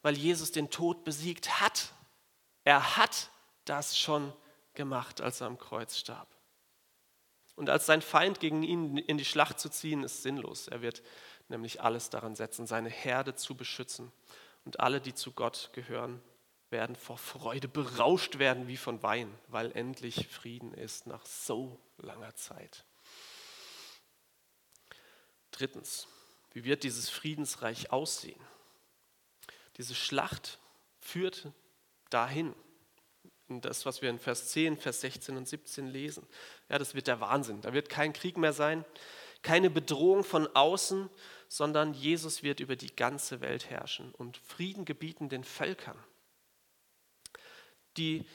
weil 0.02 0.18
Jesus 0.18 0.52
den 0.52 0.70
Tod 0.70 1.04
besiegt 1.04 1.62
hat 1.62 1.94
er 2.70 2.98
hat 2.98 3.32
das 3.66 3.98
schon 3.98 4.32
gemacht, 4.76 5.22
als 5.22 5.42
er 5.42 5.48
am 5.48 5.58
Kreuz 5.58 5.98
starb. 5.98 6.28
Und 7.56 7.70
als 7.70 7.88
sein 7.88 8.04
Feind 8.04 8.40
gegen 8.40 8.62
ihn 8.62 8.98
in 8.98 9.18
die 9.18 9.26
Schlacht 9.26 9.60
zu 9.60 9.70
ziehen, 9.70 10.04
ist 10.04 10.24
sinnlos. 10.24 10.68
Er 10.68 10.84
wird 10.84 11.02
nämlich 11.48 11.82
alles 11.82 12.12
daran 12.12 12.36
setzen, 12.36 12.68
seine 12.68 12.90
Herde 12.90 13.34
zu 13.34 13.56
beschützen. 13.56 14.12
Und 14.66 14.80
alle, 14.80 15.02
die 15.02 15.14
zu 15.16 15.32
Gott 15.32 15.72
gehören, 15.74 16.22
werden 16.72 16.96
vor 16.96 17.18
Freude 17.18 17.68
berauscht 17.68 18.40
werden 18.40 18.68
wie 18.68 18.78
von 18.78 19.02
Wein, 19.02 19.34
weil 19.48 19.72
endlich 19.72 20.28
Frieden 20.28 20.74
ist 20.74 21.08
nach 21.08 21.26
so 21.26 21.80
langer 21.98 22.36
Zeit. 22.36 22.86
Drittens, 25.52 26.08
wie 26.54 26.64
wird 26.64 26.84
dieses 26.84 27.10
Friedensreich 27.10 27.92
aussehen? 27.92 28.40
Diese 29.78 29.96
Schlacht 29.96 30.60
führt 31.00 31.52
dahin. 32.10 32.54
Und 33.48 33.66
das, 33.66 33.86
was 33.86 34.02
wir 34.02 34.10
in 34.10 34.20
Vers 34.20 34.50
10, 34.50 34.78
Vers 34.78 35.02
16 35.02 35.36
und 35.36 35.48
17 35.48 35.88
lesen. 35.88 36.28
Ja, 36.70 36.78
das 36.78 36.94
wird 36.94 37.08
der 37.08 37.20
Wahnsinn. 37.20 37.62
Da 37.62 37.74
wird 37.74 37.90
kein 37.90 38.14
Krieg 38.14 38.38
mehr 38.38 38.54
sein, 38.54 38.86
keine 39.42 39.70
Bedrohung 39.70 40.24
von 40.24 40.48
außen, 40.56 41.10
sondern 41.48 41.94
Jesus 41.94 42.44
wird 42.44 42.60
über 42.60 42.76
die 42.76 42.96
ganze 42.96 43.42
Welt 43.42 43.70
herrschen 43.70 44.14
und 44.14 44.38
Frieden 44.38 44.86
gebieten 44.86 45.30
den 45.30 45.44
Völkern. 45.44 45.98
Die 48.00 48.26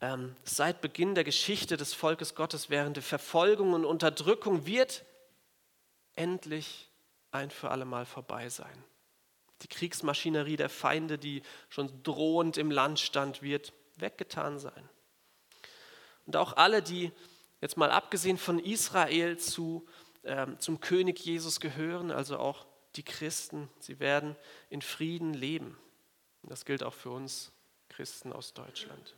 ähm, 0.00 0.36
seit 0.44 0.80
Beginn 0.80 1.16
der 1.16 1.24
Geschichte 1.24 1.76
des 1.76 1.92
Volkes 1.94 2.36
Gottes 2.36 2.70
währende 2.70 3.02
Verfolgung 3.02 3.72
und 3.72 3.84
Unterdrückung 3.84 4.66
wird 4.66 5.04
endlich 6.14 6.88
ein 7.32 7.50
für 7.50 7.72
alle 7.72 7.84
Mal 7.84 8.06
vorbei 8.06 8.48
sein. 8.48 8.84
Die 9.62 9.68
Kriegsmaschinerie 9.68 10.56
der 10.56 10.70
Feinde, 10.70 11.18
die 11.18 11.42
schon 11.68 12.02
drohend 12.04 12.56
im 12.56 12.70
Land 12.70 13.00
stand, 13.00 13.42
wird 13.42 13.72
weggetan 13.96 14.60
sein. 14.60 14.88
Und 16.26 16.36
auch 16.36 16.56
alle, 16.56 16.80
die 16.80 17.10
jetzt 17.60 17.76
mal 17.76 17.90
abgesehen 17.90 18.38
von 18.38 18.60
Israel 18.60 19.38
zu, 19.38 19.86
ähm, 20.22 20.58
zum 20.60 20.80
König 20.80 21.18
Jesus 21.18 21.58
gehören, 21.58 22.12
also 22.12 22.38
auch 22.38 22.64
die 22.94 23.02
Christen, 23.02 23.68
sie 23.80 23.98
werden 23.98 24.36
in 24.70 24.82
Frieden 24.82 25.34
leben. 25.34 25.76
Und 26.42 26.52
das 26.52 26.64
gilt 26.64 26.84
auch 26.84 26.94
für 26.94 27.10
uns 27.10 27.52
Christen 27.90 28.32
aus 28.32 28.54
Deutschland. 28.54 29.14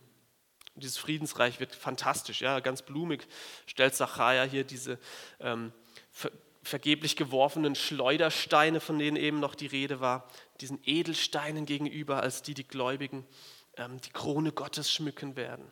Und 0.75 0.83
dieses 0.83 0.97
Friedensreich 0.97 1.59
wird 1.59 1.73
fantastisch, 1.73 2.41
ja, 2.41 2.59
ganz 2.59 2.81
blumig 2.81 3.27
stellt 3.67 3.95
Zachariah 3.95 4.43
hier 4.43 4.63
diese 4.63 4.99
ähm, 5.39 5.71
vergeblich 6.63 7.15
geworfenen 7.15 7.75
Schleudersteine, 7.75 8.79
von 8.79 8.97
denen 8.97 9.17
eben 9.17 9.39
noch 9.39 9.55
die 9.55 9.67
Rede 9.67 9.99
war, 9.99 10.27
diesen 10.61 10.79
Edelsteinen 10.83 11.65
gegenüber, 11.65 12.21
als 12.21 12.41
die 12.41 12.53
die 12.53 12.67
Gläubigen 12.67 13.25
ähm, 13.77 13.99
die 14.01 14.11
Krone 14.11 14.51
Gottes 14.51 14.91
schmücken 14.91 15.35
werden. 15.35 15.71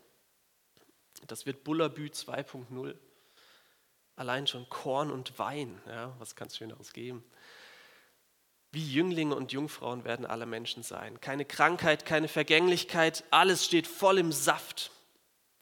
Das 1.28 1.46
wird 1.46 1.64
Bullabü 1.64 2.08
2.0. 2.08 2.96
Allein 4.16 4.46
schon 4.48 4.70
Korn 4.70 5.10
und 5.10 5.38
Wein, 5.40 5.82
ja, 5.88 6.14
was 6.20 6.36
kann 6.36 6.48
es 6.48 6.58
Schöneres 6.58 6.94
geben? 6.94 7.24
Wie 8.72 8.86
Jünglinge 8.86 9.36
und 9.36 9.52
Jungfrauen 9.52 10.06
werden 10.06 10.26
alle 10.26 10.46
Menschen 10.46 10.84
sein. 10.84 11.20
Keine 11.20 11.46
Krankheit, 11.46 12.06
keine 12.06 12.28
Vergänglichkeit, 12.28 13.24
alles 13.30 13.66
steht 13.66 13.88
voll 13.88 14.18
im 14.18 14.32
Saft. 14.32 14.92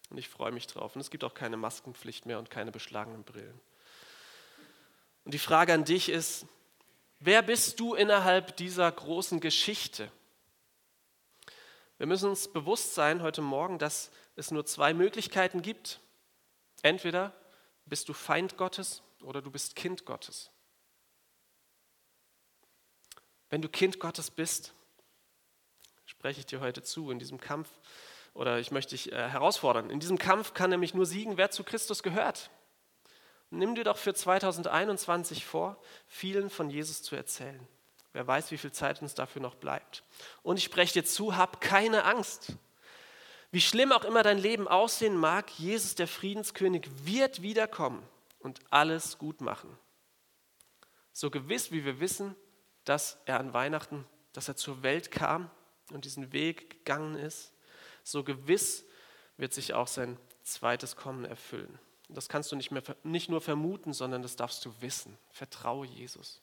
Und 0.09 0.17
ich 0.17 0.29
freue 0.29 0.51
mich 0.51 0.67
drauf. 0.67 0.95
Und 0.95 1.01
es 1.01 1.09
gibt 1.09 1.23
auch 1.23 1.33
keine 1.33 1.57
Maskenpflicht 1.57 2.25
mehr 2.25 2.39
und 2.39 2.49
keine 2.49 2.71
beschlagenen 2.71 3.23
Brillen. 3.23 3.59
Und 5.25 5.33
die 5.33 5.39
Frage 5.39 5.73
an 5.73 5.85
dich 5.85 6.09
ist, 6.09 6.45
Wer 7.21 7.41
bist 7.41 7.81
du 7.81 7.95
innerhalb 7.95 8.55
dieser 8.55 8.89
großen 8.89 9.41
Geschichte? 9.41 10.09
Wir 11.97 12.07
müssen 12.07 12.29
uns 12.29 12.47
bewusst 12.47 12.95
sein 12.95 13.21
heute 13.21 13.41
Morgen, 13.41 13.77
dass 13.77 14.09
es 14.37 14.51
nur 14.51 14.65
zwei 14.65 14.93
Möglichkeiten 14.93 15.61
gibt. 15.61 15.99
Entweder 16.81 17.33
bist 17.85 18.07
du 18.07 18.13
Feind 18.13 18.55
Gottes 18.55 19.03
oder 19.21 19.41
du 19.41 19.51
bist 19.51 19.75
Kind 19.75 20.05
Gottes. 20.05 20.49
Wenn 23.49 23.61
du 23.61 23.69
Kind 23.69 23.99
Gottes 23.99 24.31
bist, 24.31 24.73
spreche 26.05 26.39
ich 26.39 26.45
dir 26.45 26.59
heute 26.59 26.83
zu 26.83 27.11
in 27.11 27.19
diesem 27.19 27.39
Kampf, 27.39 27.69
oder 28.33 28.59
ich 28.59 28.71
möchte 28.71 28.91
dich 28.91 29.11
äh, 29.11 29.29
herausfordern. 29.29 29.89
In 29.89 29.99
diesem 29.99 30.17
Kampf 30.17 30.53
kann 30.53 30.69
nämlich 30.69 30.93
nur 30.93 31.05
siegen, 31.05 31.37
wer 31.37 31.51
zu 31.51 31.63
Christus 31.63 32.03
gehört. 32.03 32.51
Nimm 33.49 33.73
dir 33.73 33.83
doch 33.83 33.97
für 33.97 34.13
2021 34.13 35.45
vor, 35.45 35.81
vielen 36.07 36.49
von 36.49 36.69
Jesus 36.69 37.01
zu 37.01 37.15
erzählen. 37.15 37.67
Wer 38.13 38.25
weiß, 38.25 38.51
wie 38.51 38.57
viel 38.57 38.71
Zeit 38.71 39.01
uns 39.01 39.15
dafür 39.15 39.41
noch 39.41 39.55
bleibt. 39.55 40.03
Und 40.43 40.57
ich 40.57 40.63
spreche 40.63 40.93
dir 40.93 41.05
zu, 41.05 41.35
hab 41.35 41.61
keine 41.61 42.03
Angst. 42.03 42.53
Wie 43.51 43.61
schlimm 43.61 43.91
auch 43.91 44.05
immer 44.05 44.21
dein 44.21 44.37
Leben 44.37 44.67
aussehen 44.67 45.17
mag, 45.17 45.49
Jesus 45.57 45.95
der 45.95 46.07
Friedenskönig 46.07 46.87
wird 47.03 47.41
wiederkommen 47.41 48.03
und 48.39 48.59
alles 48.69 49.17
gut 49.17 49.41
machen. 49.41 49.75
So 51.13 51.31
gewiss, 51.31 51.71
wie 51.71 51.83
wir 51.85 51.99
wissen, 51.99 52.35
dass 52.89 53.19
er 53.25 53.39
an 53.39 53.53
Weihnachten, 53.53 54.03
dass 54.33 54.47
er 54.47 54.55
zur 54.55 54.81
Welt 54.81 55.11
kam 55.11 55.51
und 55.91 56.05
diesen 56.05 56.33
Weg 56.33 56.71
gegangen 56.71 57.13
ist, 57.13 57.53
so 58.03 58.23
gewiss 58.23 58.83
wird 59.37 59.53
sich 59.53 59.75
auch 59.75 59.87
sein 59.87 60.17
zweites 60.41 60.95
Kommen 60.95 61.23
erfüllen. 61.23 61.77
Das 62.07 62.29
kannst 62.29 62.51
du 62.51 62.55
nicht, 62.55 62.71
mehr, 62.71 62.81
nicht 63.03 63.29
nur 63.29 63.41
vermuten, 63.41 63.93
sondern 63.93 64.23
das 64.23 64.35
darfst 64.35 64.65
du 64.65 64.73
wissen. 64.81 65.15
Vertraue 65.29 65.85
Jesus. 65.85 66.41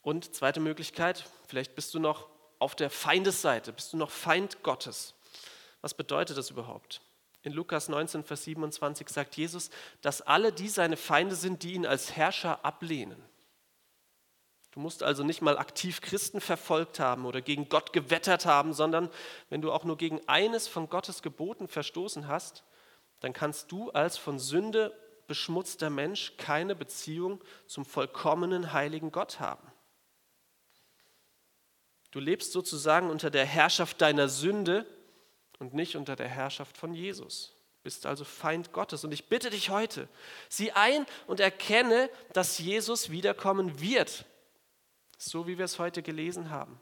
Und 0.00 0.34
zweite 0.34 0.60
Möglichkeit, 0.60 1.28
vielleicht 1.46 1.74
bist 1.74 1.92
du 1.92 1.98
noch 1.98 2.30
auf 2.58 2.74
der 2.74 2.88
Feindesseite, 2.88 3.74
bist 3.74 3.92
du 3.92 3.98
noch 3.98 4.10
Feind 4.10 4.62
Gottes. 4.62 5.12
Was 5.82 5.92
bedeutet 5.92 6.38
das 6.38 6.48
überhaupt? 6.48 7.02
In 7.42 7.52
Lukas 7.52 7.88
19, 7.88 8.24
Vers 8.24 8.44
27 8.44 9.08
sagt 9.08 9.36
Jesus, 9.36 9.70
dass 10.02 10.20
alle 10.22 10.52
die 10.52 10.68
seine 10.68 10.96
Feinde 10.96 11.34
sind, 11.34 11.62
die 11.62 11.72
ihn 11.72 11.86
als 11.86 12.14
Herrscher 12.14 12.64
ablehnen. 12.64 13.22
Du 14.72 14.80
musst 14.80 15.02
also 15.02 15.24
nicht 15.24 15.42
mal 15.42 15.58
aktiv 15.58 16.00
Christen 16.00 16.40
verfolgt 16.40 17.00
haben 17.00 17.26
oder 17.26 17.40
gegen 17.40 17.68
Gott 17.68 17.92
gewettert 17.92 18.46
haben, 18.46 18.72
sondern 18.72 19.10
wenn 19.48 19.62
du 19.62 19.72
auch 19.72 19.84
nur 19.84 19.96
gegen 19.96 20.20
eines 20.28 20.68
von 20.68 20.88
Gottes 20.88 21.22
Geboten 21.22 21.66
verstoßen 21.66 22.28
hast, 22.28 22.62
dann 23.18 23.32
kannst 23.32 23.72
du 23.72 23.90
als 23.90 24.16
von 24.16 24.38
Sünde 24.38 24.96
beschmutzter 25.26 25.90
Mensch 25.90 26.36
keine 26.36 26.74
Beziehung 26.74 27.42
zum 27.66 27.84
vollkommenen 27.84 28.72
heiligen 28.72 29.12
Gott 29.12 29.40
haben. 29.40 29.66
Du 32.10 32.20
lebst 32.20 32.52
sozusagen 32.52 33.10
unter 33.10 33.30
der 33.30 33.46
Herrschaft 33.46 34.00
deiner 34.00 34.28
Sünde 34.28 34.86
und 35.60 35.72
nicht 35.72 35.94
unter 35.94 36.16
der 36.16 36.28
Herrschaft 36.28 36.76
von 36.76 36.92
Jesus. 36.92 37.52
Bist 37.84 38.04
also 38.04 38.24
Feind 38.24 38.72
Gottes. 38.72 39.04
Und 39.04 39.12
ich 39.12 39.28
bitte 39.28 39.50
dich 39.50 39.70
heute, 39.70 40.08
sieh 40.48 40.72
ein 40.72 41.06
und 41.28 41.38
erkenne, 41.38 42.10
dass 42.32 42.58
Jesus 42.58 43.10
wiederkommen 43.10 43.80
wird 43.80 44.26
so 45.20 45.46
wie 45.46 45.58
wir 45.58 45.66
es 45.66 45.78
heute 45.78 46.02
gelesen 46.02 46.50
haben. 46.50 46.80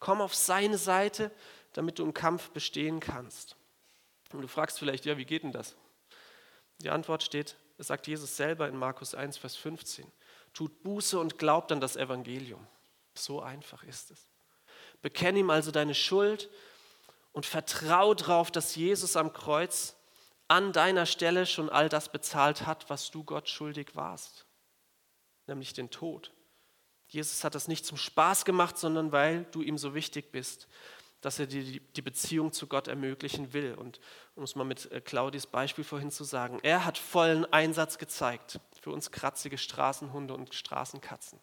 Komm 0.00 0.20
auf 0.20 0.34
seine 0.34 0.76
Seite, 0.76 1.30
damit 1.72 1.98
du 1.98 2.04
im 2.04 2.12
Kampf 2.12 2.50
bestehen 2.50 3.00
kannst. 3.00 3.56
Und 4.32 4.42
du 4.42 4.48
fragst 4.48 4.78
vielleicht, 4.78 5.04
ja, 5.04 5.16
wie 5.16 5.24
geht 5.24 5.44
denn 5.44 5.52
das? 5.52 5.76
Die 6.78 6.90
Antwort 6.90 7.22
steht, 7.22 7.56
es 7.78 7.86
sagt 7.86 8.06
Jesus 8.06 8.36
selber 8.36 8.68
in 8.68 8.76
Markus 8.76 9.14
1, 9.14 9.38
Vers 9.38 9.56
15. 9.56 10.10
Tut 10.52 10.82
Buße 10.82 11.18
und 11.18 11.38
glaubt 11.38 11.70
an 11.70 11.80
das 11.80 11.96
Evangelium. 11.96 12.66
So 13.14 13.40
einfach 13.40 13.84
ist 13.84 14.10
es. 14.10 14.26
Bekenn 15.00 15.36
ihm 15.36 15.50
also 15.50 15.70
deine 15.70 15.94
Schuld 15.94 16.50
und 17.36 17.44
vertrau 17.44 18.14
darauf, 18.14 18.50
dass 18.50 18.76
Jesus 18.76 19.14
am 19.14 19.30
Kreuz 19.30 19.94
an 20.48 20.72
deiner 20.72 21.04
Stelle 21.04 21.44
schon 21.44 21.68
all 21.68 21.90
das 21.90 22.10
bezahlt 22.10 22.66
hat, 22.66 22.88
was 22.88 23.10
du 23.10 23.24
Gott 23.24 23.46
schuldig 23.46 23.94
warst, 23.94 24.46
nämlich 25.46 25.74
den 25.74 25.90
Tod. 25.90 26.32
Jesus 27.08 27.44
hat 27.44 27.54
das 27.54 27.68
nicht 27.68 27.84
zum 27.84 27.98
Spaß 27.98 28.46
gemacht, 28.46 28.78
sondern 28.78 29.12
weil 29.12 29.44
du 29.52 29.60
ihm 29.60 29.76
so 29.76 29.94
wichtig 29.94 30.32
bist, 30.32 30.66
dass 31.20 31.38
er 31.38 31.46
dir 31.46 31.78
die 31.78 32.00
Beziehung 32.02 32.54
zu 32.54 32.68
Gott 32.68 32.88
ermöglichen 32.88 33.52
will. 33.52 33.74
Und 33.74 34.00
um 34.34 34.42
es 34.42 34.54
mal 34.54 34.64
mit 34.64 34.90
äh, 34.90 35.02
Claudis 35.02 35.46
Beispiel 35.46 35.84
vorhin 35.84 36.10
zu 36.10 36.24
sagen, 36.24 36.58
er 36.62 36.86
hat 36.86 36.96
vollen 36.96 37.44
Einsatz 37.52 37.98
gezeigt 37.98 38.60
für 38.80 38.92
uns 38.92 39.10
kratzige 39.10 39.58
Straßenhunde 39.58 40.32
und 40.32 40.54
Straßenkatzen. 40.54 41.38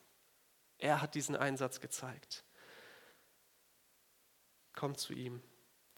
Er 0.80 1.04
hat 1.04 1.14
diesen 1.14 1.36
Einsatz 1.36 1.82
gezeigt. 1.82 2.44
Komm 4.74 4.98
zu 4.98 5.14
ihm. 5.14 5.44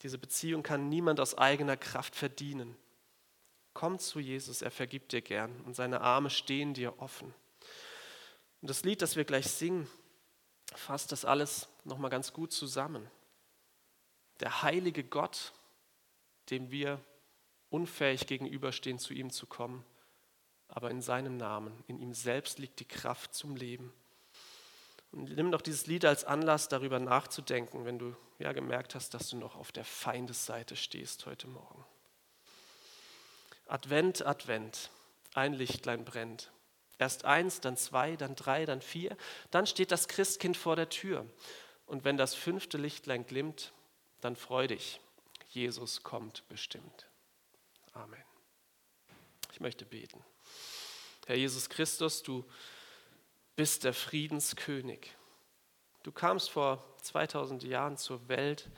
Diese 0.05 0.19
Beziehung 0.19 0.61
kann 0.61 0.87
niemand 0.87 1.19
aus 1.19 1.35
eigener 1.35 1.77
Kraft 1.77 2.15
verdienen. 2.15 2.77
Komm 3.73 3.97
zu 3.97 4.19
Jesus, 4.19 4.61
er 4.61 4.69
vergibt 4.69 5.13
dir 5.13 5.23
gern 5.23 5.59
und 5.61 5.75
seine 5.75 6.01
Arme 6.01 6.29
stehen 6.29 6.75
dir 6.75 7.01
offen. 7.01 7.33
Und 8.61 8.69
das 8.69 8.83
Lied, 8.83 9.01
das 9.01 9.15
wir 9.15 9.25
gleich 9.25 9.47
singen, 9.47 9.89
fasst 10.75 11.11
das 11.11 11.25
alles 11.25 11.69
nochmal 11.85 12.11
ganz 12.11 12.33
gut 12.33 12.53
zusammen. 12.53 13.09
Der 14.41 14.61
heilige 14.61 15.03
Gott, 15.03 15.53
dem 16.51 16.69
wir 16.69 17.03
unfähig 17.71 18.27
gegenüberstehen, 18.27 18.99
zu 18.99 19.11
ihm 19.15 19.31
zu 19.31 19.47
kommen, 19.47 19.83
aber 20.67 20.91
in 20.91 21.01
seinem 21.01 21.35
Namen, 21.35 21.83
in 21.87 21.97
ihm 21.97 22.13
selbst 22.13 22.59
liegt 22.59 22.79
die 22.79 22.87
Kraft 22.87 23.33
zum 23.33 23.55
Leben. 23.55 23.91
Und 25.15 25.33
nimm 25.33 25.49
doch 25.49 25.61
dieses 25.61 25.87
Lied 25.87 26.03
als 26.03 26.25
Anlass, 26.25 26.67
darüber 26.67 26.99
nachzudenken, 26.99 27.85
wenn 27.85 27.97
du 27.97 28.17
ja 28.37 28.51
gemerkt 28.51 28.95
hast, 28.95 29.13
dass 29.13 29.29
du 29.29 29.37
noch 29.37 29.55
auf 29.55 29.71
der 29.71 29.85
Feindesseite 29.85 30.75
stehst 30.75 31.25
heute 31.25 31.47
Morgen. 31.47 31.85
Advent, 33.67 34.25
Advent, 34.25 34.91
ein 35.33 35.53
Lichtlein 35.53 36.03
brennt. 36.03 36.51
Erst 36.97 37.23
eins, 37.23 37.61
dann 37.61 37.77
zwei, 37.77 38.17
dann 38.17 38.35
drei, 38.35 38.65
dann 38.65 38.81
vier. 38.81 39.15
Dann 39.51 39.65
steht 39.65 39.91
das 39.91 40.09
Christkind 40.09 40.57
vor 40.57 40.75
der 40.75 40.89
Tür. 40.89 41.25
Und 41.85 42.03
wenn 42.03 42.17
das 42.17 42.35
fünfte 42.35 42.77
Lichtlein 42.77 43.25
glimmt, 43.25 43.71
dann 44.19 44.35
freu 44.35 44.67
dich. 44.67 44.99
Jesus 45.47 46.03
kommt 46.03 46.43
bestimmt. 46.49 47.07
Amen. 47.93 48.23
Ich 49.53 49.61
möchte 49.61 49.85
beten. 49.85 50.21
Herr 51.25 51.37
Jesus 51.37 51.69
Christus, 51.69 52.21
du 52.21 52.43
bist 53.55 53.83
der 53.83 53.93
Friedenskönig. 53.93 55.15
Du 56.03 56.11
kamst 56.11 56.49
vor 56.49 56.83
2000 57.01 57.63
Jahren 57.63 57.97
zur 57.97 58.27
Welt 58.27 58.69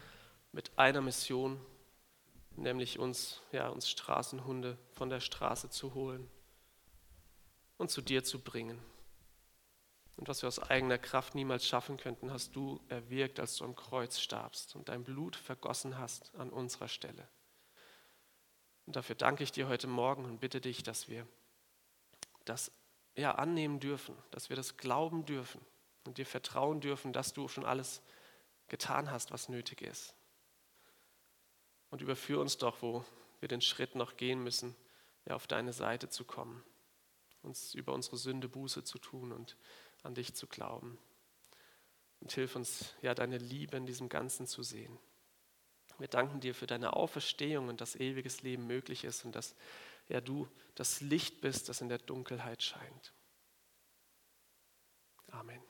mit 0.52 0.72
einer 0.78 1.02
Mission, 1.02 1.60
nämlich 2.56 3.00
uns, 3.00 3.42
ja, 3.52 3.70
uns 3.70 3.90
Straßenhunde 3.90 4.78
von 4.94 5.10
der 5.10 5.20
Straße 5.20 5.70
zu 5.70 5.94
holen 5.94 6.30
und 7.78 7.92
zu 7.92 8.02
dir 8.02 8.24
zu 8.24 8.40
bringen. 8.40 8.80
Und 10.16 10.28
was 10.28 10.42
wir 10.42 10.48
aus 10.48 10.60
eigener 10.60 10.98
Kraft 10.98 11.36
niemals 11.36 11.66
schaffen 11.66 11.98
könnten, 11.98 12.32
hast 12.32 12.56
du 12.56 12.82
erwirkt, 12.90 13.40
als 13.40 13.58
du 13.58 13.66
am 13.66 13.76
Kreuz 13.76 14.20
starbst 14.20 14.76
und 14.76 14.90
dein 14.90 15.04
Blut 15.04 15.36
vergossen 15.36 15.98
hast 15.98 16.34
an 16.36 16.50
unserer 16.50 16.88
Stelle. 16.88 17.28
Und 18.88 18.96
dafür 18.96 19.16
danke 19.16 19.44
ich 19.44 19.52
dir 19.52 19.68
heute 19.68 19.88
Morgen 19.88 20.26
und 20.26 20.40
bitte 20.40 20.60
dich, 20.60 20.82
dass 20.82 21.08
wir 21.08 21.28
das 22.46 22.72
ja 23.18 23.36
annehmen 23.36 23.80
dürfen, 23.80 24.16
dass 24.32 24.50
wir 24.50 24.56
das 24.56 24.78
glauben 24.78 25.26
dürfen 25.26 25.62
und 26.06 26.18
dir 26.18 26.26
vertrauen 26.26 26.80
dürfen, 26.80 27.14
dass 27.14 27.34
du 27.34 27.48
schon 27.48 27.66
alles 27.66 28.02
getan 28.68 29.12
hast, 29.12 29.32
was 29.32 29.50
nötig 29.50 29.82
ist. 29.82 30.14
Und 31.90 32.02
überführ 32.02 32.40
uns 32.40 32.58
doch, 32.58 32.82
wo 32.82 33.04
wir 33.40 33.48
den 33.48 33.62
Schritt 33.62 33.96
noch 33.96 34.18
gehen 34.18 34.44
müssen, 34.44 34.76
ja, 35.26 35.36
auf 35.36 35.48
deine 35.48 35.74
Seite 35.74 36.10
zu 36.10 36.26
kommen 36.26 36.64
uns 37.48 37.74
über 37.74 37.94
unsere 37.94 38.18
Sünde 38.18 38.48
Buße 38.48 38.84
zu 38.84 39.00
tun 39.00 39.32
und 39.32 39.58
an 40.04 40.14
dich 40.14 40.36
zu 40.36 40.48
glauben. 40.48 40.98
Und 42.20 42.32
hilf 42.32 42.56
uns, 42.56 42.94
ja, 43.02 43.14
deine 43.16 43.38
Liebe 43.38 43.78
in 43.78 43.86
diesem 43.86 44.10
Ganzen 44.10 44.48
zu 44.48 44.64
sehen. 44.64 44.98
Wir 45.98 46.08
danken 46.08 46.40
dir 46.40 46.54
für 46.54 46.68
deine 46.68 46.94
Auferstehung 46.94 47.70
und 47.70 47.82
dass 47.82 47.96
ewiges 47.96 48.44
Leben 48.44 48.68
möglich 48.68 49.04
ist 49.04 49.26
und 49.26 49.36
dass 49.36 49.56
ja, 50.10 50.22
du 50.22 50.48
das 50.76 51.02
Licht 51.02 51.42
bist, 51.42 51.70
das 51.70 51.82
in 51.82 51.90
der 51.90 51.98
Dunkelheit 51.98 52.64
scheint. 52.64 53.14
Amen. 55.32 55.67